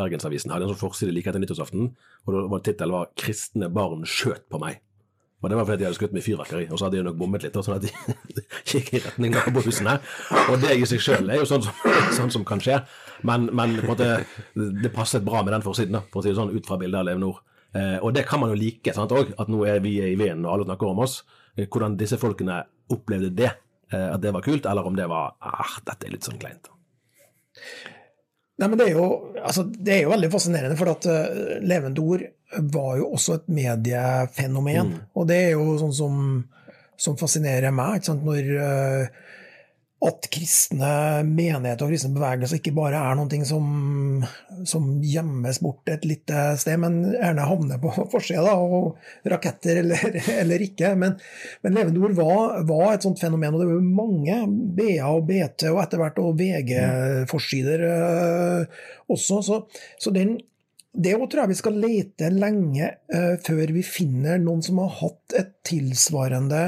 Bergensavisen, 0.00 0.50
hadde 0.50 0.66
en 0.66 0.72
sånn 0.74 0.80
forside 0.80 1.12
like 1.14 1.28
etter 1.30 1.44
nyttårsaften, 1.44 1.92
og 2.26 2.58
tittelen 2.64 2.96
var 2.96 3.12
'Kristne 3.14 3.68
barn 3.70 4.02
skjøt 4.08 4.48
på 4.50 4.58
meg'. 4.64 4.80
Og 5.44 5.50
Det 5.50 5.58
var 5.58 5.66
fordi 5.68 5.82
de 5.82 5.88
hadde 5.88 5.98
skutt 5.98 6.14
med 6.16 6.24
fyrverkeri, 6.24 6.66
og 6.70 6.78
så 6.78 6.86
hadde 6.86 6.98
de 6.98 7.06
nok 7.08 7.18
bommet 7.20 7.44
litt, 7.44 7.56
og 7.56 7.66
sånn 7.66 7.76
at 7.76 7.84
de 7.84 7.92
gikk 8.70 8.94
i 8.96 9.02
retning 9.04 9.36
av 9.38 9.58
husene. 9.64 9.98
Og 10.50 10.60
det 10.62 10.76
i 10.78 10.86
seg 10.88 11.02
sjøl 11.04 11.30
er 11.30 11.42
jo 11.42 11.48
sånn 11.48 11.64
som, 11.66 11.88
sånn 12.18 12.32
som 12.38 12.46
kan 12.48 12.62
skje, 12.64 12.80
men, 13.28 13.48
men 13.56 13.78
måte, 13.88 14.08
det 14.54 14.92
passet 14.94 15.24
bra 15.24 15.42
med 15.44 15.54
den 15.56 15.64
forsiden, 15.64 15.98
da, 15.98 16.04
for 16.12 16.20
å 16.20 16.24
si 16.24 16.32
det 16.32 16.38
sånn, 16.40 16.54
ut 16.54 16.68
fra 16.68 16.80
bildet 16.80 17.00
av 17.00 17.08
Levende 17.08 17.28
Nord. 17.28 17.42
Eh, 17.74 17.96
og 18.00 18.14
det 18.14 18.26
kan 18.28 18.40
man 18.42 18.52
jo 18.52 18.58
like, 18.58 18.94
sant 18.94 19.12
òg, 19.14 19.34
at 19.40 19.50
nå 19.50 19.64
er 19.66 19.80
vi 19.84 19.96
i 19.98 20.14
vinden 20.14 20.46
og 20.46 20.52
alle 20.52 20.68
snakker 20.68 20.92
om 20.92 21.02
oss. 21.04 21.20
Eh, 21.56 21.66
hvordan 21.66 21.98
disse 21.98 22.18
folkene 22.20 22.60
opplevde 22.94 23.32
det, 23.34 23.50
eh, 23.90 24.08
at 24.12 24.22
det 24.22 24.34
var 24.36 24.44
kult, 24.46 24.68
eller 24.70 24.86
om 24.86 24.96
det 24.98 25.08
var 25.10 25.34
ah, 25.42 25.76
dette 25.86 26.06
er 26.06 26.14
litt 26.14 26.28
sånn 26.28 26.38
kleint. 26.42 26.70
Nei, 28.54 28.68
men 28.68 28.78
det 28.78 28.86
er 28.86 28.94
jo, 28.94 29.06
altså, 29.42 29.64
det 29.66 29.96
er 29.96 30.02
jo 30.04 30.12
veldig 30.12 30.30
fascinerende, 30.30 30.78
for 30.78 30.92
at 30.92 31.06
uh, 31.10 31.54
Levende 31.64 32.02
ord 32.04 32.24
var 32.74 32.98
jo 33.00 33.08
også 33.16 33.38
et 33.40 33.48
mediefenomen. 33.50 34.92
Mm. 34.92 35.06
Og 35.18 35.26
det 35.30 35.38
er 35.48 35.56
jo 35.56 35.74
sånn 35.80 35.94
som, 35.96 36.20
som 36.94 37.16
fascinerer 37.18 37.74
meg. 37.74 37.98
Ikke 37.98 38.12
sant? 38.12 38.26
Når 38.26 38.52
uh, 38.54 39.23
at 40.04 40.26
kristne 40.32 40.88
menigheter 41.24 41.86
og 41.86 41.92
kristne 41.92 42.12
bevegelser 42.12 42.58
ikke 42.60 42.74
bare 42.76 43.00
er 43.00 43.16
noe 43.16 43.46
som, 43.48 44.24
som 44.68 44.88
gjemmes 45.00 45.60
bort 45.64 45.88
et 45.92 46.04
lite 46.08 46.42
sted, 46.60 46.76
men 46.82 46.98
gjerne 47.14 47.46
havner 47.48 47.80
på 47.80 47.92
forsida, 48.12 48.56
og 48.58 48.98
raketter 49.30 49.80
eller, 49.80 50.18
eller 50.40 50.64
ikke. 50.66 50.94
Men, 51.00 51.16
men 51.64 51.78
Levende 51.78 52.04
ord 52.04 52.16
var, 52.18 52.56
var, 52.68 52.86
et 52.92 53.06
sånt 53.06 53.22
fenomen, 53.22 53.56
og 53.56 53.64
det 53.64 53.70
var 53.70 53.92
mange 54.02 54.40
BA 54.76 54.98
og 55.08 55.28
BT 55.30 55.68
og 55.72 55.82
etter 55.84 56.02
hvert 56.02 56.20
og 56.22 56.34
VG-forsider 56.40 57.86
øh, 57.90 58.82
også. 59.14 59.40
Så, 59.46 59.60
så 60.00 60.12
den, 60.14 60.36
det 60.94 61.16
tror 61.16 61.44
jeg 61.44 61.54
vi 61.54 61.60
skal 61.62 61.80
lete 61.80 62.32
lenge 62.34 62.90
øh, 63.14 63.36
før 63.46 63.72
vi 63.74 63.86
finner 63.86 64.42
noen 64.42 64.62
som 64.64 64.84
har 64.84 64.98
hatt 65.00 65.38
et 65.40 65.54
tilsvarende 65.66 66.66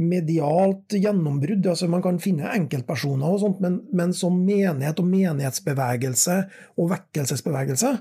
medialt 0.00 0.96
gjennombrudd. 0.96 1.66
altså 1.72 1.88
Man 1.90 2.04
kan 2.04 2.20
finne 2.22 2.52
enkeltpersoner, 2.54 3.26
og 3.26 3.42
sånt, 3.42 3.60
men, 3.64 3.80
men 3.96 4.14
som 4.16 4.38
menighet 4.44 5.02
og 5.02 5.10
menighetsbevegelse 5.10 6.38
og 6.76 6.90
vekkelsesbevegelse, 6.94 7.92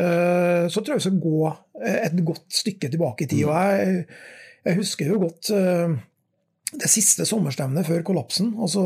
uh, 0.00 0.66
så 0.70 0.82
tror 0.82 0.94
jeg 0.94 1.00
vi 1.00 1.08
skal 1.08 1.24
gå 1.24 1.40
et 1.90 2.22
godt 2.26 2.60
stykke 2.60 2.92
tilbake 2.92 3.26
i 3.26 3.32
tid. 3.32 3.44
og 3.48 3.56
Jeg, 3.56 4.04
jeg 4.68 4.80
husker 4.82 5.12
jo 5.12 5.22
godt 5.24 5.52
uh, 5.56 5.96
det 6.70 6.90
siste 6.90 7.26
sommerstevnet 7.26 7.88
før 7.88 8.04
kollapsen, 8.06 8.54
altså 8.60 8.84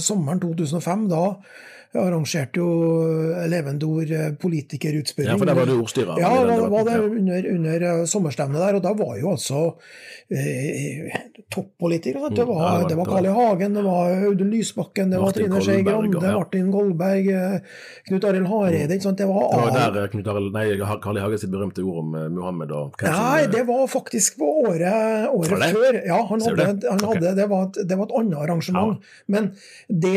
sommeren 0.00 0.40
2005. 0.40 1.08
da 1.10 1.24
arrangerte 1.98 2.60
jo 2.60 2.68
Levende 3.50 3.86
ord 3.88 4.12
politikerutspørring. 4.42 5.32
Ja, 5.32 5.38
for 5.40 5.48
der 5.50 5.58
var 5.58 5.66
du 5.66 5.74
ordstyrer? 5.80 6.20
Ja, 6.22 6.30
da 6.46 6.68
var 6.70 6.86
det 6.86 6.98
under, 7.02 7.50
under 7.54 8.06
sommerstevnet 8.06 8.60
der. 8.62 8.78
Og 8.78 8.84
da 8.84 8.92
var 8.94 9.16
jo 9.18 9.32
altså 9.34 9.62
eh, 10.30 11.10
toppolitikere. 11.50 12.30
Det 12.34 12.44
var, 12.46 12.60
ja, 12.82 12.88
det 12.88 12.96
var 12.98 13.08
Carl 13.10 13.26
I. 13.26 13.32
Hagen, 13.34 13.74
det 13.74 13.82
var 13.82 14.12
Audun 14.28 14.50
Lysbakken, 14.50 15.10
det 15.10 15.18
var 15.18 15.30
Martin 15.30 15.50
Trine 15.50 15.62
Skei 15.64 15.82
Grande, 15.86 16.20
ja. 16.22 16.34
Martin 16.38 16.70
Kolberg, 16.72 17.28
eh, 17.34 17.80
Knut 18.08 18.26
Arild 18.28 18.48
Hareide. 18.50 18.94
ikke 18.94 19.08
sant? 19.08 19.18
Det 19.18 19.28
var, 19.28 19.48
Det 19.50 19.64
var 19.64 19.94
der 19.94 20.02
eh, 20.04 20.08
Knut 20.14 20.30
Arild, 20.32 20.52
nei, 20.54 20.66
Carl 21.02 21.18
I. 21.18 21.24
Hagen 21.24 21.42
sitt 21.42 21.52
berømte 21.52 21.84
ord 21.84 22.02
om 22.04 22.14
eh, 22.18 22.28
Muhammed 22.32 22.74
og 22.76 23.00
som, 23.00 23.10
Nei, 23.10 23.42
eh, 23.44 23.50
det 23.52 23.64
var 23.68 23.84
faktisk 23.90 24.38
på 24.40 24.50
året, 24.66 25.28
året 25.34 25.66
før. 25.74 26.00
Ja, 26.06 26.20
han 26.30 26.46
hadde, 26.46 26.68
han 26.86 27.04
hadde 27.08 27.18
okay. 27.18 27.36
det, 27.40 27.48
var 27.50 27.66
et, 27.68 27.80
det 27.90 27.98
var 27.98 28.08
et 28.10 28.16
annet 28.20 28.38
arrangement. 28.44 29.10
Men 29.30 29.52
det, 29.88 30.16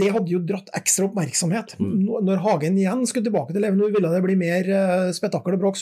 det 0.00 0.12
hadde 0.16 0.32
jo 0.32 0.42
dratt 0.48 0.72
ekstra 0.78 1.08
oppmerksomhet. 1.08 1.74
Mm. 1.82 2.06
Når- 2.24 2.40
Hagen 2.44 2.78
igjen 2.78 3.04
skulle 3.10 3.26
tilbake 3.28 3.52
til 3.52 3.62
Levenor, 3.64 3.90
ville 3.94 4.10
det 4.14 4.22
bli 4.24 4.36
mer 4.38 4.68
uh, 4.70 5.10
spetakkel 5.12 5.56
og 5.58 5.60
bråk. 5.64 5.80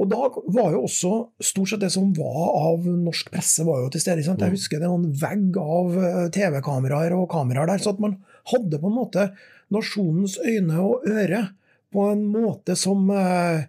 Og 0.00 0.08
da 0.10 0.20
var 0.56 0.72
jo 0.74 0.82
også 0.88 1.12
stort 1.44 1.68
sett 1.72 1.84
det 1.84 1.92
som 1.94 2.10
var 2.16 2.42
av 2.72 2.86
norsk 2.88 3.30
presse, 3.34 3.64
var 3.68 3.82
jo 3.84 3.90
til 3.94 4.00
stede. 4.04 4.24
Sant? 4.26 4.40
Mm. 4.40 4.48
Jeg 4.50 4.56
husker 4.58 4.80
det 4.82 4.90
var 4.90 4.98
en 4.98 5.12
vegg 5.22 5.58
av 5.62 5.98
eh, 6.02 6.28
TV-kameraer 6.34 7.14
og 7.16 7.28
kameraer 7.32 7.70
der. 7.74 7.82
Så 7.84 7.92
at 7.94 8.00
man 8.02 8.16
hadde 8.52 8.80
på 8.82 8.90
en 8.90 8.96
måte 8.98 9.28
nasjonens 9.72 10.38
øyne 10.42 10.80
og 10.82 11.06
øre 11.08 11.44
på 11.92 12.06
en 12.12 12.24
måte 12.32 12.74
som 12.80 13.06
eh, 13.12 13.66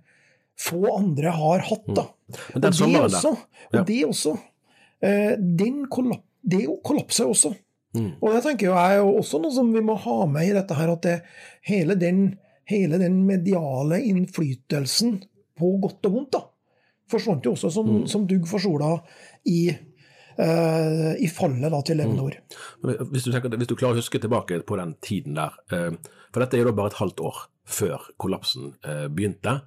få 0.60 0.82
andre 0.98 1.32
har 1.36 1.64
hatt. 1.70 1.88
da. 1.98 2.08
Men 2.54 2.56
Og 2.56 2.62
det 2.64 2.74
sommeren 2.78 3.10
der- 3.12 3.20
også, 3.20 3.34
og 3.74 3.86
det 3.90 4.00
også 4.08 4.34
eh, 5.04 5.34
den 5.38 5.86
kollap 5.92 6.24
det 6.44 6.66
kollapser 6.84 7.30
også. 7.32 7.54
Mm. 7.94 8.10
Og 8.22 8.34
det 8.34 8.42
tenker 8.46 8.70
jeg 8.72 8.96
er 8.96 9.02
jo 9.04 9.12
også 9.20 9.40
noe 9.44 9.54
som 9.54 9.70
vi 9.74 9.82
må 9.86 9.96
ha 10.02 10.26
med 10.26 10.48
i 10.50 10.56
dette 10.56 10.78
her, 10.78 10.94
at 10.96 11.04
det, 11.06 11.16
hele, 11.70 11.96
den, 12.00 12.24
hele 12.70 12.98
den 13.02 13.20
mediale 13.28 14.00
innflytelsen, 14.02 15.20
på 15.60 15.70
godt 15.84 16.08
og 16.10 16.16
vondt, 16.16 16.32
da, 16.34 16.40
forsvant 17.14 17.46
jo 17.46 17.52
også 17.54 17.70
som, 17.72 17.90
Mm. 17.92 18.08
som 18.10 18.24
dugg 18.28 18.48
for 18.50 18.58
sola 18.64 18.96
i, 19.46 19.70
uh, 20.40 21.12
i 21.14 21.28
fallet 21.30 21.70
da, 21.70 21.82
til 21.86 21.98
Levende 22.02 22.24
ord. 22.26 22.40
Men 22.82 22.98
Hvis 23.12 23.28
hvis 23.28 23.68
du 23.70 23.76
klarer 23.76 23.94
å 23.94 24.02
huske 24.02 24.20
tilbake 24.20 24.64
på 24.66 24.78
den 24.80 24.96
tiden 25.02 25.38
der, 25.38 25.54
uh, 25.72 25.94
for 26.34 26.42
dette 26.42 26.58
er 26.58 26.64
jo 26.64 26.72
da 26.72 26.78
bare 26.80 26.88
et 26.96 27.02
halvt 27.04 27.22
år 27.22 27.44
før 27.66 28.10
kollapsen 28.18 28.74
uh, 28.88 29.08
begynte, 29.08 29.62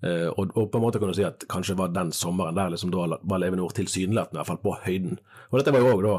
Uh, 0.00 0.32
og, 0.32 0.54
og 0.56 0.70
på 0.72 0.78
en 0.78 0.82
måte 0.86 0.96
kan 0.96 1.10
du 1.10 1.12
si 1.12 1.24
at 1.28 1.42
kanskje 1.52 1.74
var 1.76 1.90
den 1.92 2.08
sommeren 2.16 2.56
der 2.56 2.70
liksom 2.72 2.88
da 2.88 3.02
var 3.20 3.40
Levende 3.42 3.66
Ord 3.66 3.74
tilsynelatende 3.76 4.38
i 4.38 4.40
hvert 4.40 4.48
fall 4.48 4.62
på 4.62 4.72
høyden. 4.86 5.18
Og 5.50 5.58
dette 5.58 5.74
var 5.74 5.82
jo 5.84 5.90
òg 5.92 6.00
da 6.06 6.14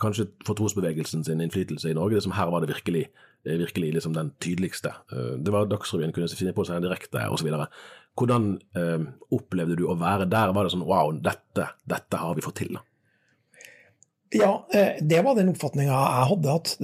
kanskje 0.00 0.28
for 0.46 0.58
trosbevegelsen 0.58 1.24
sin 1.26 1.42
innflytelse 1.44 1.90
i 1.90 1.96
Norge, 1.96 2.18
det 2.18 2.26
som 2.26 2.34
her 2.36 2.50
var 2.52 2.62
det 2.62 2.72
virkelig, 2.72 3.06
eh, 3.46 3.58
virkelig 3.60 3.92
liksom 3.94 4.14
den 4.16 4.32
tydeligste. 4.40 4.92
Eh, 5.12 5.36
Det 5.38 5.52
var 5.52 5.66
Dagsrevyen 5.66 6.12
kunne 6.12 6.28
finne 6.28 6.52
på 6.52 6.64
å 6.64 6.66
sende 6.66 6.88
direkte 6.88 7.28
osv. 7.30 7.48
Hvordan 8.16 8.60
eh, 8.76 9.06
opplevde 9.30 9.76
du 9.76 9.86
å 9.86 9.98
være 9.98 10.28
der? 10.28 10.52
Var 10.52 10.64
det 10.64 10.72
sånn 10.72 10.86
wow, 10.86 11.12
dette, 11.12 11.68
dette 11.86 12.16
har 12.16 12.34
vi 12.34 12.44
fått 12.44 12.60
til? 12.62 12.76
da? 12.78 12.84
Ja, 14.34 14.66
eh, 14.74 14.98
det 15.00 15.22
var 15.22 15.36
den 15.36 15.52
oppfatninga 15.52 15.92
jeg 15.92 16.30
hadde, 16.30 16.54
at 16.54 16.76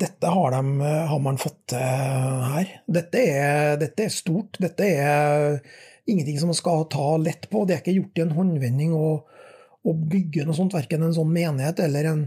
dette 0.00 0.30
har, 0.32 0.50
de, 0.50 0.92
har 1.10 1.20
man 1.20 1.36
fått 1.36 1.74
her. 1.74 2.80
Dette 2.86 3.18
er, 3.18 3.76
dette 3.76 4.06
er 4.06 4.14
stort. 4.14 4.56
Dette 4.62 4.84
er 4.84 5.60
ingenting 6.06 6.38
som 6.38 6.50
man 6.52 6.58
skal 6.58 6.86
ta 6.92 7.16
lett 7.20 7.48
på. 7.50 7.64
Det 7.66 7.76
er 7.76 7.82
ikke 7.82 7.98
gjort 7.98 8.18
i 8.18 8.24
en 8.24 8.36
håndvending 8.38 8.94
å, 8.96 9.08
å 9.84 9.92
bygge 9.92 10.46
noe 10.46 10.56
sånt, 10.56 10.74
verken 10.74 11.04
en 11.04 11.14
sånn 11.16 11.32
menighet 11.32 11.82
eller 11.84 12.08
en, 12.08 12.22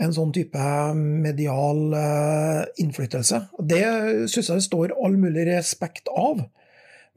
en 0.00 0.14
sånn 0.16 0.32
type 0.32 0.64
medial 0.96 1.92
uh, 1.92 2.62
innflytelse. 2.80 3.42
Det 3.60 3.84
syns 4.32 4.48
jeg 4.48 4.62
det 4.62 4.66
står 4.66 4.94
all 4.96 5.18
mulig 5.20 5.44
respekt 5.50 6.08
av. 6.08 6.40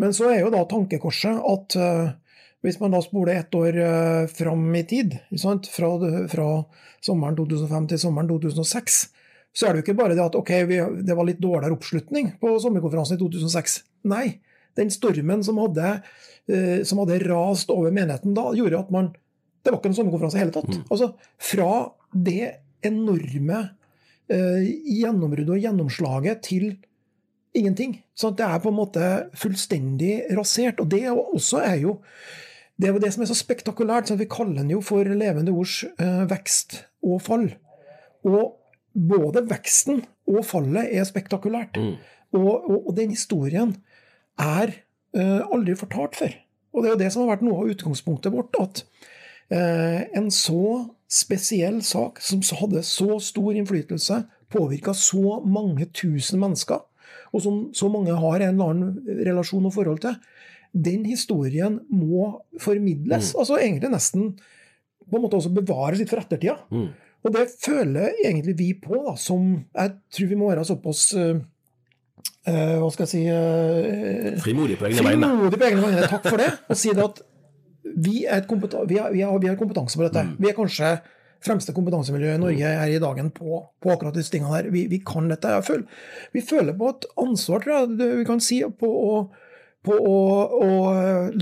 Men 0.01 0.11
så 0.15 0.27
er 0.33 0.41
jo 0.41 0.51
da 0.51 0.65
tankekorset 0.67 1.39
at 1.39 1.77
uh, 1.79 2.11
hvis 2.65 2.81
man 2.81 2.95
da 2.95 2.99
spoler 3.05 3.39
ett 3.39 3.55
år 3.55 3.79
uh, 3.79 4.27
fram 4.27 4.67
i 4.75 4.83
tid? 4.89 5.15
Fra, 5.71 5.91
fra 6.31 6.49
sommeren 7.05 7.39
2005 7.39 7.91
til 7.93 8.01
sommeren 8.01 8.31
2006, 8.33 9.01
så 9.55 9.67
er 9.67 9.73
det 9.73 9.81
jo 9.81 9.87
ikke 9.87 9.99
bare 10.01 10.17
det 10.17 10.25
at 10.25 10.35
ok, 10.35 10.51
vi, 10.67 10.81
det 11.07 11.15
var 11.15 11.27
litt 11.29 11.39
dårligere 11.39 11.77
oppslutning 11.77 12.33
på 12.41 12.57
sommerkonferansen 12.59 13.15
i 13.15 13.21
2006. 13.21 13.77
Nei, 14.11 14.25
den 14.75 14.91
stormen 14.91 15.45
som 15.47 15.61
hadde, 15.63 15.99
eh, 16.51 16.81
som 16.83 16.99
hadde 16.99 17.21
rast 17.23 17.71
over 17.71 17.93
menigheten 17.95 18.35
da, 18.35 18.49
gjorde 18.57 18.81
at 18.81 18.91
man 18.91 19.13
Det 19.65 19.73
var 19.73 19.79
ikke 19.79 19.89
en 19.89 19.97
sommerkonferanse 19.97 20.37
i 20.37 20.43
hele 20.43 20.53
tatt. 20.53 20.75
Altså, 20.93 21.11
fra 21.41 21.69
det 22.13 22.51
enorme 22.85 23.61
eh, 24.29 24.67
gjennombruddet 24.93 25.55
og 25.55 25.63
gjennomslaget 25.63 26.43
til 26.45 26.67
ingenting. 27.57 27.97
Så 28.13 28.29
det 28.37 28.45
er 28.45 28.61
på 28.61 28.69
en 28.69 28.77
måte 28.77 29.11
fullstendig 29.37 30.19
rasert. 30.37 30.81
Og 30.83 30.91
det 30.91 31.07
også 31.09 31.63
er 31.65 31.79
jo 31.81 31.99
det 32.75 32.89
er 32.89 32.97
jo 32.97 32.99
det 32.99 33.13
som 33.15 33.23
er 33.23 33.29
så 33.31 33.37
spektakulært. 33.39 34.09
Så 34.09 34.19
vi 34.19 34.27
kaller 34.29 34.61
den 34.61 34.73
jo 34.75 34.81
for 34.83 35.07
levende 35.07 35.53
ords 35.55 35.81
eh, 35.95 36.23
vekst 36.29 36.81
og 37.05 37.21
fall. 37.23 37.49
Og 38.27 38.57
både 38.95 39.45
veksten 39.49 40.03
og 40.29 40.41
fallet 40.47 40.91
er 40.91 41.07
spektakulært. 41.07 41.79
Og, 42.35 42.51
og, 42.51 42.89
og 42.89 42.95
den 42.97 43.13
historien 43.15 43.75
er 44.41 44.73
eh, 45.15 45.41
aldri 45.45 45.77
fortalt 45.79 46.19
før. 46.19 46.35
Og 46.75 46.83
det 46.83 46.89
er 46.89 46.95
jo 46.95 47.01
det 47.05 47.11
som 47.13 47.23
har 47.23 47.35
vært 47.35 47.45
noe 47.47 47.61
av 47.63 47.71
utgangspunktet 47.71 48.35
vårt. 48.35 48.57
At 48.59 48.83
en 49.49 50.31
så 50.33 50.61
spesiell 51.11 51.77
sak, 51.85 52.17
som 52.23 52.41
hadde 52.59 52.81
så 52.87 53.19
stor 53.21 53.53
innflytelse, 53.53 54.23
påvirka 54.51 54.93
så 54.97 55.39
mange 55.45 55.85
tusen 55.93 56.41
mennesker, 56.41 56.81
og 57.35 57.43
som 57.43 57.59
så 57.75 57.89
mange 57.91 58.15
har 58.15 58.41
en 58.41 58.55
eller 58.55 58.73
annen 58.73 59.21
relasjon 59.27 59.67
og 59.69 59.75
forhold 59.75 60.01
til, 60.05 60.17
den 60.75 61.05
historien 61.07 61.79
må 61.89 62.31
formidles. 62.59 63.31
Mm. 63.31 63.39
Altså 63.39 63.57
egentlig 63.61 63.91
nesten 63.93 64.29
på 65.05 65.17
en 65.17 65.23
måte 65.23 65.39
også 65.39 65.53
bevares 65.55 66.01
litt 66.01 66.11
for 66.11 66.23
ettertida. 66.23 66.57
Mm. 66.73 66.89
Og 67.25 67.33
det 67.33 67.45
føler 67.61 68.19
egentlig 68.25 68.55
vi 68.59 68.69
på, 68.77 68.97
da, 69.07 69.15
som 69.17 69.47
jeg 69.55 69.93
tror 70.13 70.31
vi 70.31 70.39
må 70.39 70.49
være 70.51 70.65
såpass 70.67 71.05
uh, 71.17 71.37
uh, 72.49 72.75
Hva 72.81 72.89
skal 72.93 73.05
jeg 73.05 73.11
si 73.13 73.23
uh, 73.25 74.35
Frimodig 74.43 74.77
på 74.77 74.89
egne 74.89 75.07
vegne. 75.07 75.31
Frimodig 75.31 75.61
på 75.61 75.69
egne 75.69 75.87
vegne. 75.87 76.09
Takk 76.11 76.27
for 76.27 76.43
det. 76.43 76.51
Og 76.69 76.79
si 76.81 76.93
det 76.93 77.05
at 77.05 77.23
vi, 77.95 78.25
er 78.27 78.43
et 78.43 78.51
vi, 78.51 78.97
har, 78.99 79.11
vi, 79.13 79.21
har, 79.23 79.39
vi 79.39 79.49
har 79.49 79.59
kompetanse 79.59 79.97
på 79.97 80.05
dette. 80.05 80.25
Mm. 80.27 80.35
Vi 80.41 80.49
er 80.49 80.57
kanskje 80.57 80.95
fremste 81.45 81.73
kompetansemiljø 81.75 82.35
i 82.35 82.41
Norge 82.41 82.75
her 82.79 82.91
i 82.91 83.01
dagen 83.01 83.31
på, 83.33 83.59
på 83.81 83.93
akkurat 83.93 84.15
disse 84.17 84.33
tingene 84.33 84.53
her. 84.55 84.69
Vi, 84.73 84.85
vi 84.91 85.01
kan 85.05 85.29
dette. 85.31 85.51
Jeg 85.57 85.67
føler, 85.67 86.05
vi 86.33 86.43
føler 86.45 86.77
på 86.77 86.91
et 86.91 87.09
ansvar, 87.21 87.63
tror 87.63 87.75
jeg 87.75 87.97
det 87.99 88.11
vi 88.21 88.27
kan 88.27 88.41
si, 88.43 88.61
på 88.65 88.89
å, 88.89 89.11
på 89.85 89.97
å, 89.99 90.15
å 90.65 90.69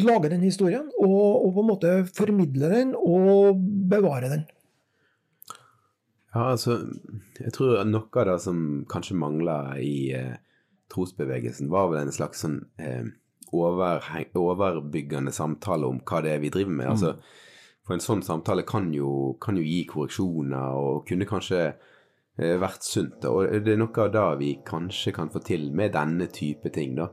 lage 0.04 0.34
den 0.34 0.46
historien. 0.46 0.90
Og, 1.00 1.48
og 1.48 1.54
på 1.56 1.64
en 1.64 1.72
måte 1.72 1.96
formidle 2.18 2.72
den 2.74 2.94
og 2.98 3.64
bevare 3.92 4.32
den. 4.34 4.46
Ja, 6.34 6.50
altså, 6.56 6.80
jeg 7.38 7.54
tror 7.54 7.84
noe 7.86 8.22
av 8.24 8.32
det 8.32 8.40
som 8.42 8.62
kanskje 8.90 9.20
mangla 9.22 9.58
i 9.78 10.10
eh, 10.18 10.40
trosbevegelsen, 10.94 11.70
var 11.70 11.92
vel 11.92 12.08
en 12.08 12.16
slags 12.16 12.42
sånn 12.42 12.64
eh, 12.82 13.06
overbyggende 13.54 15.34
samtale 15.36 15.88
om 15.90 16.02
hva 16.04 16.22
det 16.26 16.36
er 16.36 16.44
vi 16.44 16.52
driver 16.54 16.78
med. 16.80 16.90
Altså, 16.94 17.16
for 17.84 17.96
en 17.96 18.04
sånn 18.04 18.24
samtale 18.24 18.64
kan 18.68 18.92
jo, 18.96 19.36
kan 19.44 19.58
jo 19.60 19.64
gi 19.66 19.84
korreksjoner 19.90 20.78
og 20.80 21.04
kunne 21.08 21.28
kanskje 21.28 21.62
eh, 21.68 22.56
vært 22.62 22.86
sunt. 22.88 23.26
Og 23.28 23.50
det 23.66 23.76
er 23.76 23.82
noe 23.82 24.06
av 24.06 24.12
det 24.14 24.28
vi 24.40 24.52
kanskje 24.66 25.16
kan 25.16 25.32
få 25.34 25.44
til 25.44 25.70
med 25.76 25.96
denne 25.96 26.30
type 26.32 26.72
ting, 26.74 26.96
da. 27.00 27.10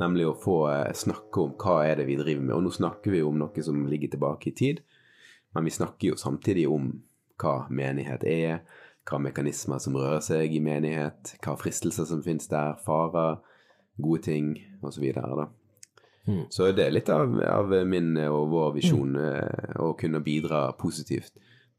Nemlig 0.00 0.26
å 0.26 0.38
få 0.40 0.58
eh, 0.72 0.94
snakke 0.96 1.42
om 1.44 1.52
hva 1.60 1.82
er 1.86 2.00
det 2.00 2.08
vi 2.08 2.18
driver 2.18 2.46
med. 2.48 2.54
Og 2.56 2.64
nå 2.66 2.72
snakker 2.74 3.12
vi 3.14 3.20
jo 3.20 3.30
om 3.30 3.42
noe 3.42 3.66
som 3.66 3.84
ligger 3.90 4.14
tilbake 4.14 4.50
i 4.50 4.56
tid, 4.56 4.80
men 5.54 5.68
vi 5.68 5.74
snakker 5.74 6.10
jo 6.10 6.18
samtidig 6.18 6.66
om 6.72 6.88
hva 7.38 7.66
menighet 7.70 8.24
er, 8.26 8.64
hva 9.04 9.20
mekanismer 9.20 9.82
som 9.82 9.96
rører 9.98 10.22
seg 10.24 10.54
i 10.56 10.62
menighet, 10.64 11.34
hva 11.44 11.54
fristelser 11.60 12.08
som 12.08 12.22
finnes 12.24 12.48
der, 12.50 12.78
farer, 12.86 13.42
gode 14.00 14.24
ting 14.26 14.54
osv. 14.82 15.04
Så, 15.12 15.46
Mm. 16.24 16.44
så 16.48 16.70
det 16.72 16.86
er 16.86 16.94
litt 16.94 17.10
av, 17.12 17.34
av 17.44 17.72
min 17.84 18.14
og 18.24 18.46
vår 18.48 18.70
visjon 18.78 19.10
mm. 19.12 19.74
å 19.84 19.90
kunne 20.00 20.22
bidra 20.24 20.70
positivt 20.80 21.34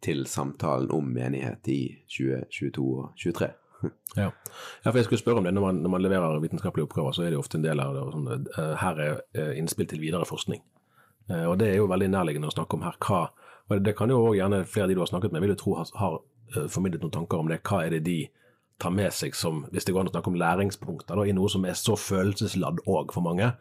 til 0.06 0.26
samtalen 0.30 0.92
om 0.94 1.08
menighet 1.14 1.68
i 1.72 1.80
2022 2.18 2.84
og 2.86 3.14
2023. 3.18 3.54
Ja. 4.16 4.32
ja, 4.84 4.92
for 4.92 4.98
jeg 4.98 5.06
skulle 5.06 5.20
spørre 5.20 5.42
om 5.42 5.44
det. 5.46 5.52
Når 5.54 5.62
man, 5.62 5.80
når 5.84 5.92
man 5.94 6.02
leverer 6.02 6.40
vitenskapelige 6.42 6.88
oppgaver, 6.88 7.12
så 7.12 7.26
er 7.26 7.34
det 7.34 7.38
ofte 7.38 7.60
en 7.60 7.66
del 7.66 7.82
av 7.84 7.92
det 7.94 8.06
sånn, 8.14 8.30
eh, 8.32 8.72
her 8.82 9.02
er 9.04 9.20
eh, 9.36 9.52
innspill 9.60 9.90
til 9.92 10.02
videre 10.02 10.26
forskning. 10.26 10.62
Eh, 11.30 11.44
Og 11.46 11.58
det 11.60 11.68
er 11.70 11.76
jo 11.82 11.90
veldig 11.92 12.08
nærliggende 12.14 12.50
å 12.50 12.56
snakke 12.56 12.78
om 12.78 12.86
her. 12.86 12.98
Hva, 13.04 13.20
og 13.70 13.84
det 13.84 13.96
kan 13.98 14.10
jo 14.10 14.22
også 14.24 14.38
gjerne 14.40 14.64
flere 14.70 14.88
av 14.88 14.90
de 14.90 14.98
du 14.98 15.04
har 15.04 15.12
snakket 15.12 15.36
med, 15.36 15.44
vil 15.44 15.54
jo 15.54 15.60
tro 15.62 15.76
har, 15.82 15.92
har 16.02 16.18
eh, 16.56 16.68
formidlet 16.72 17.04
noen 17.04 17.16
tanker 17.18 17.44
om 17.44 17.52
det. 17.52 17.60
Hva 17.68 17.84
er 17.86 17.98
det 17.98 18.06
de 18.08 18.18
tar 18.82 18.96
med 18.96 19.14
seg 19.14 19.38
som, 19.38 19.66
hvis 19.72 19.86
det 19.86 19.94
går 19.96 20.06
an 20.06 20.12
å 20.12 20.16
snakke 20.16 20.34
om 20.34 20.40
læringspunkter, 20.40 21.16
da, 21.20 21.28
i 21.28 21.36
noe 21.36 21.52
som 21.52 21.66
er 21.68 21.78
så 21.80 22.00
følelsesladd 22.00 22.86
òg 22.88 23.14
for 23.16 23.26
mange? 23.26 23.52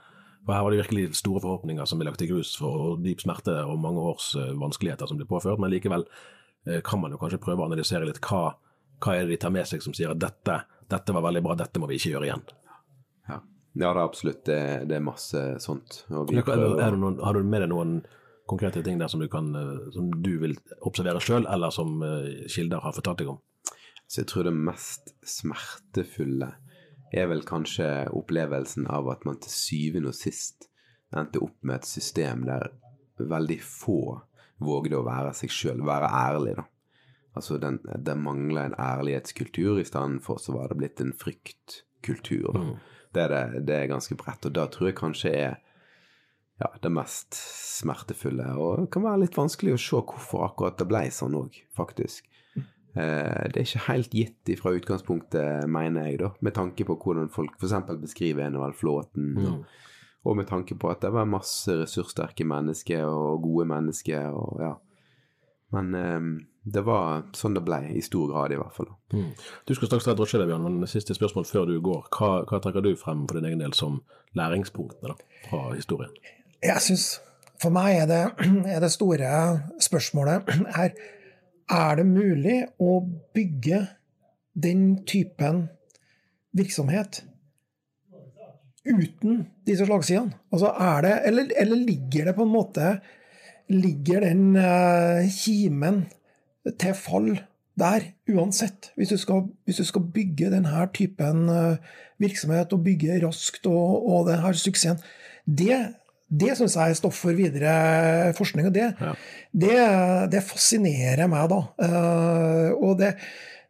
For 0.44 0.52
her 0.52 0.64
var 0.64 0.74
det 0.74 0.82
virkelig 0.82 1.16
store 1.16 1.40
forhåpninger 1.40 1.86
som 1.88 2.00
ble 2.00 2.10
lagt 2.10 2.20
til 2.20 2.34
grus 2.34 2.52
for 2.60 2.98
dyp 3.00 3.22
smerte 3.24 3.54
og 3.64 3.80
mange 3.80 4.02
års 4.12 4.34
eh, 4.36 4.52
vanskeligheter 4.60 5.08
som 5.08 5.20
ble 5.20 5.26
påført, 5.28 5.60
men 5.60 5.72
likevel 5.72 6.04
eh, 6.68 6.82
kan 6.84 7.00
man 7.00 7.14
jo 7.14 7.20
kanskje 7.20 7.40
prøve 7.40 7.64
å 7.64 7.68
analysere 7.70 8.08
litt 8.08 8.20
hva, 8.26 8.50
hva 9.00 9.14
er 9.14 9.24
det 9.24 9.34
de 9.34 9.38
tar 9.40 9.54
med 9.54 9.68
seg 9.70 9.84
som 9.84 9.96
sier 9.96 10.12
at 10.12 10.20
dette, 10.20 10.58
dette 10.92 11.16
var 11.16 11.24
veldig 11.24 11.44
bra, 11.46 11.56
dette 11.56 11.80
må 11.80 11.88
vi 11.88 11.96
ikke 12.00 12.12
gjøre 12.12 12.28
igjen. 12.28 12.44
Ja, 13.30 13.38
ja 13.38 13.40
det 13.72 13.88
er 13.88 14.02
absolutt. 14.02 14.42
Det, 14.50 14.60
det 14.90 14.98
er 14.98 15.08
masse 15.08 15.46
sånt. 15.64 16.02
Det 16.10 16.44
noen, 16.44 17.18
har 17.24 17.40
du 17.40 17.48
med 17.48 17.64
deg 17.64 17.72
noen 17.72 17.96
konkrete 18.50 18.84
ting 18.84 19.00
der 19.00 19.08
som 19.08 19.24
du, 19.24 19.30
kan, 19.32 19.48
eh, 19.56 19.88
som 19.96 20.12
du 20.20 20.34
vil 20.44 20.58
observere 20.84 21.24
sjøl, 21.24 21.48
eller 21.48 21.72
som 21.72 22.04
kilder 22.52 22.84
har 22.84 22.96
fortalt 23.00 23.24
deg 23.24 23.32
om? 23.32 23.40
Så 24.04 24.20
jeg 24.20 24.28
tror 24.28 24.44
det 24.44 24.52
mest 24.52 25.14
smertefulle 25.24 26.52
er 27.14 27.28
vel 27.30 27.44
kanskje 27.46 27.88
opplevelsen 28.16 28.88
av 28.90 29.08
at 29.12 29.24
man 29.28 29.38
til 29.42 29.52
syvende 29.54 30.10
og 30.10 30.18
sist 30.18 30.68
endte 31.14 31.42
opp 31.44 31.56
med 31.62 31.82
et 31.82 31.88
system 31.88 32.44
der 32.48 32.72
veldig 33.18 33.60
få 33.62 33.98
vågde 34.64 34.98
å 34.98 35.06
være 35.06 35.34
seg 35.36 35.52
sjøl, 35.52 35.84
være 35.86 36.10
ærlig, 36.10 36.56
da. 36.58 36.66
Altså, 37.34 37.58
den, 37.58 37.80
det 37.82 38.14
mangla 38.14 38.68
en 38.68 38.76
ærlighetskultur, 38.78 39.80
i 39.82 39.86
stedet 39.86 40.22
for 40.22 40.38
så 40.38 40.54
var 40.54 40.70
det 40.70 40.78
blitt 40.78 41.00
en 41.02 41.10
fryktkultur. 41.18 42.52
Da. 42.54 42.62
Det, 43.14 43.24
er 43.24 43.32
det, 43.32 43.62
det 43.66 43.78
er 43.78 43.90
ganske 43.90 44.14
bredt, 44.18 44.46
og 44.46 44.54
da 44.54 44.68
tror 44.70 44.90
jeg 44.90 44.98
kanskje 45.00 45.32
er 45.34 45.56
ja, 46.62 46.70
det 46.82 46.92
mest 46.94 47.34
smertefulle. 47.34 48.46
Og 48.54 48.84
det 48.84 48.92
kan 48.94 49.06
være 49.06 49.24
litt 49.24 49.38
vanskelig 49.38 49.74
å 49.74 49.82
se 49.82 49.98
hvorfor 49.98 50.46
akkurat 50.46 50.78
det 50.78 50.86
ble 50.90 51.02
sånn 51.14 51.34
òg, 51.38 51.58
faktisk. 51.74 52.30
Eh, 52.94 53.50
det 53.50 53.58
er 53.58 53.66
ikke 53.66 53.86
helt 53.88 54.12
gitt 54.14 54.52
fra 54.60 54.74
utgangspunktet, 54.76 55.66
mener 55.70 56.08
jeg, 56.08 56.20
da, 56.22 56.30
med 56.46 56.54
tanke 56.54 56.86
på 56.86 56.96
hvordan 57.00 57.30
folk 57.34 57.56
f.eks. 57.58 57.74
beskriver 58.02 58.46
Enevald 58.46 58.78
Flåten. 58.78 59.34
Og, 59.42 59.64
og 60.24 60.38
med 60.38 60.48
tanke 60.48 60.78
på 60.78 60.90
at 60.92 61.02
det 61.02 61.12
var 61.12 61.28
masse 61.28 61.74
ressurssterke 61.82 62.46
mennesker 62.48 63.04
og 63.04 63.42
gode 63.42 63.66
mennesker, 63.72 64.30
og 64.30 64.62
ja. 64.62 64.74
Men 65.74 65.94
eh, 65.98 66.28
det 66.64 66.84
var 66.86 67.26
sånn 67.36 67.58
det 67.58 67.64
ble, 67.66 67.80
i 67.98 68.02
stor 68.04 68.30
grad 68.30 68.54
i 68.54 68.60
hvert 68.60 68.76
fall. 68.76 68.88
Mm. 69.12 69.32
Du 69.66 69.74
skal 69.74 69.90
snakke 69.90 70.06
til 70.06 70.16
drosje 70.20 70.46
Bjørn, 70.46 70.70
men 70.78 70.88
siste 70.88 71.16
spørsmål 71.18 71.48
før 71.50 71.68
du 71.68 71.74
går. 71.84 72.06
Hva, 72.14 72.30
hva 72.48 72.62
trekker 72.62 72.84
du 72.84 72.94
frem 73.00 73.26
for 73.26 73.40
din 73.40 73.50
egen 73.50 73.64
del 73.64 73.74
som 73.76 73.98
læringspunktene 74.38 75.12
da, 75.12 75.18
fra 75.50 75.66
historien? 75.74 76.14
Jeg 76.64 76.80
synes, 76.80 77.20
For 77.62 77.70
meg 77.70 78.00
er 78.02 78.08
det, 78.10 78.22
er 78.74 78.80
det 78.82 78.90
store 78.92 79.28
spørsmålet 79.82 80.48
her 80.74 80.94
Er 81.70 81.96
det 81.96 82.06
mulig 82.06 82.58
å 82.82 82.98
bygge 83.34 83.86
den 84.54 85.04
typen 85.08 85.64
virksomhet 86.54 87.22
uten 88.84 89.46
disse 89.66 89.86
slagsidene? 89.88 90.36
Altså 90.52 90.74
er 90.76 91.06
det, 91.06 91.14
eller, 91.30 91.50
eller 91.64 91.84
ligger 91.88 92.30
det 92.30 92.36
på 92.36 92.46
en 92.46 92.54
måte 92.54 92.96
Ligger 93.72 94.20
den 94.20 94.58
eh, 94.60 95.24
kimen 95.32 96.02
til 96.76 96.92
fall 96.92 97.30
der 97.80 98.10
uansett? 98.28 98.90
Hvis 98.92 99.14
du 99.14 99.16
skal, 99.16 99.46
hvis 99.64 99.80
du 99.80 99.86
skal 99.88 100.04
bygge 100.12 100.50
denne 100.52 100.84
typen 100.92 101.48
eh, 101.48 101.78
virksomhet 102.20 102.76
og 102.76 102.82
bygge 102.84 103.16
raskt 103.24 103.64
og, 103.70 104.04
og 104.04 104.28
denne 104.28 104.52
suksessen 104.52 105.00
Det, 105.48 105.78
det 106.34 106.54
syns 106.58 106.74
jeg 106.78 106.94
er 106.94 106.98
stoff 106.98 107.18
for 107.22 107.36
videre 107.36 107.74
forskning, 108.38 108.68
og 108.70 108.74
det, 108.74 108.88
det, 109.52 109.76
det 110.32 110.42
fascinerer 110.46 111.28
meg, 111.30 111.46
da. 111.52 111.60
Eh, 111.86 112.70
og 112.74 112.96
det 112.98 113.12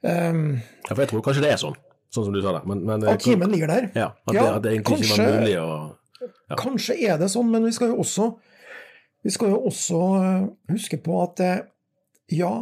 um, 0.01 0.55
Ja, 0.87 0.95
for 0.95 1.03
jeg 1.05 1.11
tror 1.13 1.25
kanskje 1.27 1.45
det 1.45 1.51
er 1.53 1.61
sånn, 1.61 1.77
sånn 2.15 2.29
som 2.29 2.37
du 2.37 2.41
sa 2.45 2.55
det. 2.57 2.63
Men, 2.71 2.85
men, 2.89 3.05
At 3.11 3.25
kimen 3.25 3.53
ligger 3.53 3.73
der? 3.75 3.91
Ja, 3.93 4.09
at, 4.17 4.33
Ja, 4.33 4.41
det, 4.41 4.49
at 4.55 4.65
det 4.65 4.75
egentlig 4.77 5.03
ikke 5.05 5.19
var 5.19 5.37
mulig 5.43 5.59
å 5.61 5.69
Kanskje 6.55 6.97
er 7.05 7.19
det 7.21 7.29
sånn, 7.33 7.51
men 7.53 7.67
vi 7.67 7.73
skal 7.75 7.91
jo 7.93 8.01
også, 8.05 8.31
vi 9.25 9.33
skal 9.35 9.53
jo 9.53 9.61
også 9.69 10.01
eh, 10.21 10.49
huske 10.73 11.01
på 11.05 11.21
at 11.25 11.43
eh, 11.45 11.61
ja, 12.33 12.53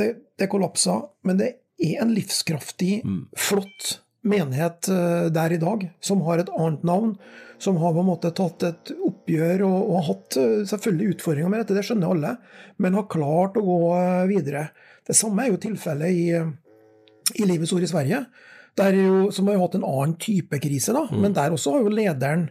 det, 0.00 0.08
det 0.38 0.50
kollapsa, 0.50 1.00
men 1.26 1.38
det 1.38 1.50
er 1.78 2.02
en 2.02 2.14
livskraftig, 2.14 3.02
flott 3.38 3.98
menighet 4.26 4.88
eh, 4.88 5.26
der 5.34 5.54
i 5.54 5.60
dag, 5.62 5.88
som 6.00 6.22
har 6.26 6.42
et 6.42 6.50
annet 6.58 6.84
navn, 6.86 7.14
som 7.58 7.78
har 7.82 7.94
på 7.94 8.02
en 8.02 8.10
måte 8.10 8.32
tatt 8.34 8.66
et 8.66 8.92
oppgjør 9.28 9.64
og, 9.68 9.78
og 9.92 10.04
hatt 10.08 10.36
eh, 10.40 10.66
selvfølgelig 10.68 11.16
utfordringer 11.16 11.52
med 11.52 11.62
dette, 11.62 11.76
det 11.76 11.84
skjønner 11.86 12.12
alle, 12.14 12.34
men 12.80 12.96
har 12.96 13.08
klart 13.12 13.58
å 13.60 13.64
gå 13.66 13.80
eh, 13.98 14.28
videre. 14.30 14.68
Det 15.06 15.16
samme 15.16 15.44
er 15.44 15.52
jo 15.52 15.60
tilfellet 15.60 16.16
i, 16.16 16.28
i 17.36 17.48
Livets 17.48 17.74
Ord 17.76 17.84
i 17.84 17.90
Sverige, 17.90 18.24
jo, 18.78 19.28
som 19.34 19.48
har 19.48 19.58
jo 19.58 19.64
hatt 19.64 19.76
en 19.76 19.86
annen 19.88 20.14
type 20.22 20.60
krise, 20.62 20.94
da, 20.94 21.08
men 21.10 21.34
der 21.34 21.54
også 21.54 21.74
har 21.74 21.82
jo 21.82 21.92
lederen 21.92 22.48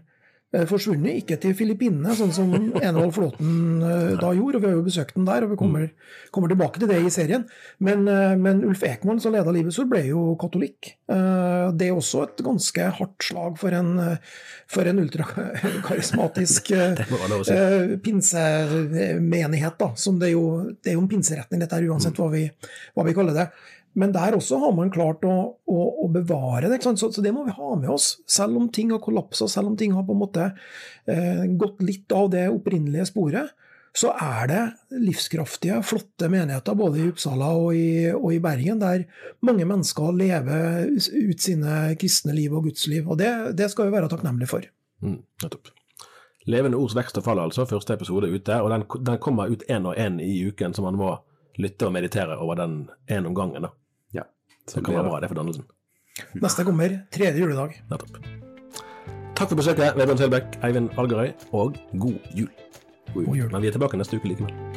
forsvunnet, 0.69 1.17
ikke 1.19 1.35
til 1.43 1.51
Filippinene, 1.57 2.13
sånn 2.15 2.31
som 2.31 2.53
Enevold 2.79 3.11
Flåten 3.17 3.81
eh, 3.83 4.13
da 4.15 4.29
gjorde. 4.31 4.55
og 4.57 4.63
Vi 4.63 4.69
har 4.69 4.75
jo 4.77 4.85
besøkt 4.85 5.17
den 5.17 5.25
der, 5.27 5.43
og 5.43 5.51
vi 5.51 5.57
kommer, 5.59 5.89
kommer 6.31 6.47
tilbake 6.47 6.79
til 6.79 6.87
det 6.87 7.01
i 7.03 7.11
serien. 7.11 7.43
Men, 7.83 8.07
eh, 8.07 8.35
men 8.39 8.63
Ulf 8.63 8.85
Ekman, 8.87 9.19
som 9.19 9.35
leda 9.35 9.51
Livets 9.51 9.79
Ord, 9.83 9.89
ble 9.91 10.05
jo 10.07 10.23
katolikk. 10.39 10.93
Eh, 11.11 11.71
Det 11.77 11.89
er 11.89 11.97
også 11.97 12.23
et 12.23 12.43
ganske 12.45 12.85
hardt 12.95 13.23
slag 13.27 13.57
for 13.59 13.75
en, 13.75 13.99
eh, 13.99 14.17
for 14.71 14.87
en 14.87 14.99
ultrakarismatisk 15.03 16.71
eh, 16.79 16.95
eh, 17.51 17.97
pinsemenighet, 17.99 19.77
da. 19.77 19.91
Som 19.99 20.19
det, 20.19 20.29
er 20.29 20.37
jo, 20.37 20.45
det 20.79 20.93
er 20.93 20.95
jo 20.95 21.03
en 21.03 21.11
pinseretning, 21.11 21.59
dette 21.59 21.75
her, 21.75 21.89
uansett 21.91 22.15
hva 22.15 22.31
vi, 22.31 22.47
hva 22.95 23.03
vi 23.03 23.15
kaller 23.17 23.35
det. 23.35 23.49
Men 23.97 24.13
der 24.13 24.35
også 24.37 24.59
har 24.61 24.73
man 24.77 24.91
klart 24.93 25.23
å, 25.25 25.35
å, 25.57 25.77
å 26.05 26.07
bevare 26.13 26.69
det. 26.69 26.77
Så, 26.85 27.09
så 27.09 27.23
det 27.23 27.33
må 27.33 27.47
vi 27.47 27.55
ha 27.55 27.69
med 27.79 27.89
oss. 27.89 28.11
Selv 28.29 28.59
om 28.59 28.67
ting 28.73 28.91
har 28.93 29.01
kollapsa, 29.01 29.47
selv 29.49 29.71
om 29.71 29.77
ting 29.79 29.95
har 29.97 30.05
på 30.05 30.13
en 30.13 30.21
måte 30.21 30.51
eh, 31.09 31.47
gått 31.57 31.81
litt 31.81 32.13
av 32.13 32.29
det 32.35 32.45
opprinnelige 32.53 33.07
sporet, 33.09 33.55
så 33.97 34.11
er 34.21 34.49
det 34.51 34.61
livskraftige, 35.01 35.79
flotte 35.81 36.29
menigheter 36.29 36.75
både 36.77 36.99
i 37.01 37.07
Uppsala 37.09 37.47
og 37.57 37.71
i, 37.73 38.11
og 38.13 38.29
i 38.35 38.41
Bergen, 38.43 38.77
der 38.83 39.07
mange 39.41 39.65
mennesker 39.65 40.13
lever 40.13 40.91
ut 40.93 41.41
sine 41.41 41.95
kristne 41.97 42.35
liv 42.37 42.53
og 42.53 42.67
gudsliv. 42.69 43.07
Og 43.09 43.17
det, 43.17 43.31
det 43.57 43.71
skal 43.73 43.89
vi 43.89 43.95
være 43.95 44.11
takknemlige 44.11 44.51
for. 44.51 44.69
Mm, 45.01 45.23
nettopp. 45.41 45.73
Levende 46.47 46.77
ords 46.77 46.93
vekst 46.95 47.17
og 47.17 47.25
fall, 47.25 47.41
altså. 47.41 47.65
Første 47.67 47.97
episode 47.97 48.29
ute. 48.29 48.61
Og 48.61 48.69
den, 48.71 48.85
den 49.09 49.17
kommer 49.23 49.49
ut 49.49 49.65
én 49.65 49.89
og 49.89 49.97
én 49.97 50.21
i 50.21 50.45
uken, 50.45 50.77
så 50.77 50.85
man 50.85 51.01
må 51.01 51.15
lytte 51.57 51.89
og 51.89 51.97
meditere 51.97 52.37
over 52.37 52.61
den 52.61 52.83
én 53.09 53.25
om 53.25 53.33
gangen. 53.35 53.65
da. 53.65 53.73
Ja. 54.67 54.75
Det 54.75 54.85
kan 54.85 54.97
være 54.97 55.09
bra, 55.09 55.19
det 55.23 55.29
for 55.31 55.39
dannelsen. 55.39 55.67
Neste 56.43 56.65
kommer 56.67 56.97
tredje 57.13 57.39
juledag. 57.39 57.77
Nettopp. 57.91 58.17
Takk 59.37 59.51
for 59.51 59.59
besøket, 59.59 59.93
Vebjørn 59.99 60.17
Selbekk, 60.17 60.57
Eivind 60.65 60.89
Algerøy, 60.97 61.31
og 61.53 61.77
god 62.01 62.33
jul. 62.35 62.49
God 63.13 63.35
jul. 63.37 63.51
Men 63.53 63.61
vi 63.61 63.69
er 63.69 63.77
tilbake 63.77 63.99
neste 64.01 64.17
uke 64.17 64.33
likevel. 64.33 64.76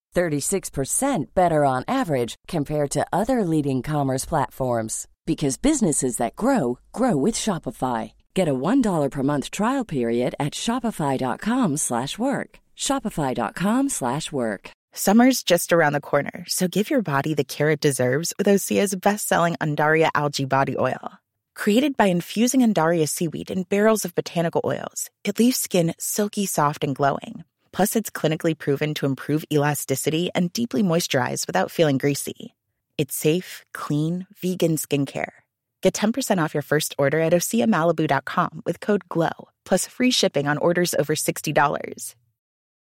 36% 0.13 1.33
better 1.33 1.65
on 1.65 1.83
average 1.87 2.35
compared 2.47 2.91
to 2.91 3.05
other 3.11 3.43
leading 3.43 3.81
commerce 3.81 4.25
platforms 4.25 5.07
because 5.25 5.57
businesses 5.57 6.17
that 6.17 6.35
grow 6.35 6.79
grow 6.91 7.15
with 7.15 7.35
Shopify. 7.35 8.13
Get 8.33 8.47
a 8.47 8.53
$1 8.53 9.09
per 9.11 9.23
month 9.23 9.51
trial 9.51 9.85
period 9.85 10.35
at 10.39 10.53
shopify.com/work. 10.53 12.49
shopify.com/work. 12.77 14.71
Summer's 14.93 15.43
just 15.43 15.71
around 15.71 15.93
the 15.93 16.01
corner, 16.11 16.45
so 16.47 16.67
give 16.67 16.89
your 16.89 17.01
body 17.01 17.33
the 17.33 17.45
care 17.55 17.71
it 17.71 17.79
deserves 17.79 18.33
with 18.37 18.47
Osea's 18.47 18.95
best-selling 18.95 19.55
Andaria 19.61 20.09
algae 20.13 20.45
body 20.45 20.75
oil. 20.77 21.11
Created 21.55 21.95
by 21.95 22.07
infusing 22.07 22.61
Andaria 22.61 23.07
seaweed 23.07 23.51
in 23.51 23.63
barrels 23.63 24.05
of 24.05 24.15
botanical 24.15 24.61
oils, 24.65 25.09
it 25.23 25.39
leaves 25.39 25.57
skin 25.57 25.93
silky 25.99 26.45
soft 26.45 26.83
and 26.83 26.95
glowing. 26.95 27.43
Plus, 27.73 27.95
it's 27.95 28.09
clinically 28.09 28.57
proven 28.57 28.93
to 28.93 29.05
improve 29.05 29.43
elasticity 29.51 30.29
and 30.35 30.53
deeply 30.53 30.83
moisturize 30.83 31.47
without 31.47 31.71
feeling 31.71 31.97
greasy. 31.97 32.53
It's 32.97 33.15
safe, 33.15 33.65
clean, 33.73 34.27
vegan 34.35 34.77
skincare. 34.77 35.31
Get 35.81 35.95
10% 35.95 36.43
off 36.43 36.53
your 36.53 36.61
first 36.61 36.93
order 36.99 37.19
at 37.19 37.33
OseaMalibu.com 37.33 38.61
with 38.65 38.79
code 38.79 39.09
GLOW, 39.09 39.49
plus 39.65 39.87
free 39.87 40.11
shipping 40.11 40.47
on 40.47 40.59
orders 40.59 40.93
over 40.93 41.15
$60. 41.15 42.15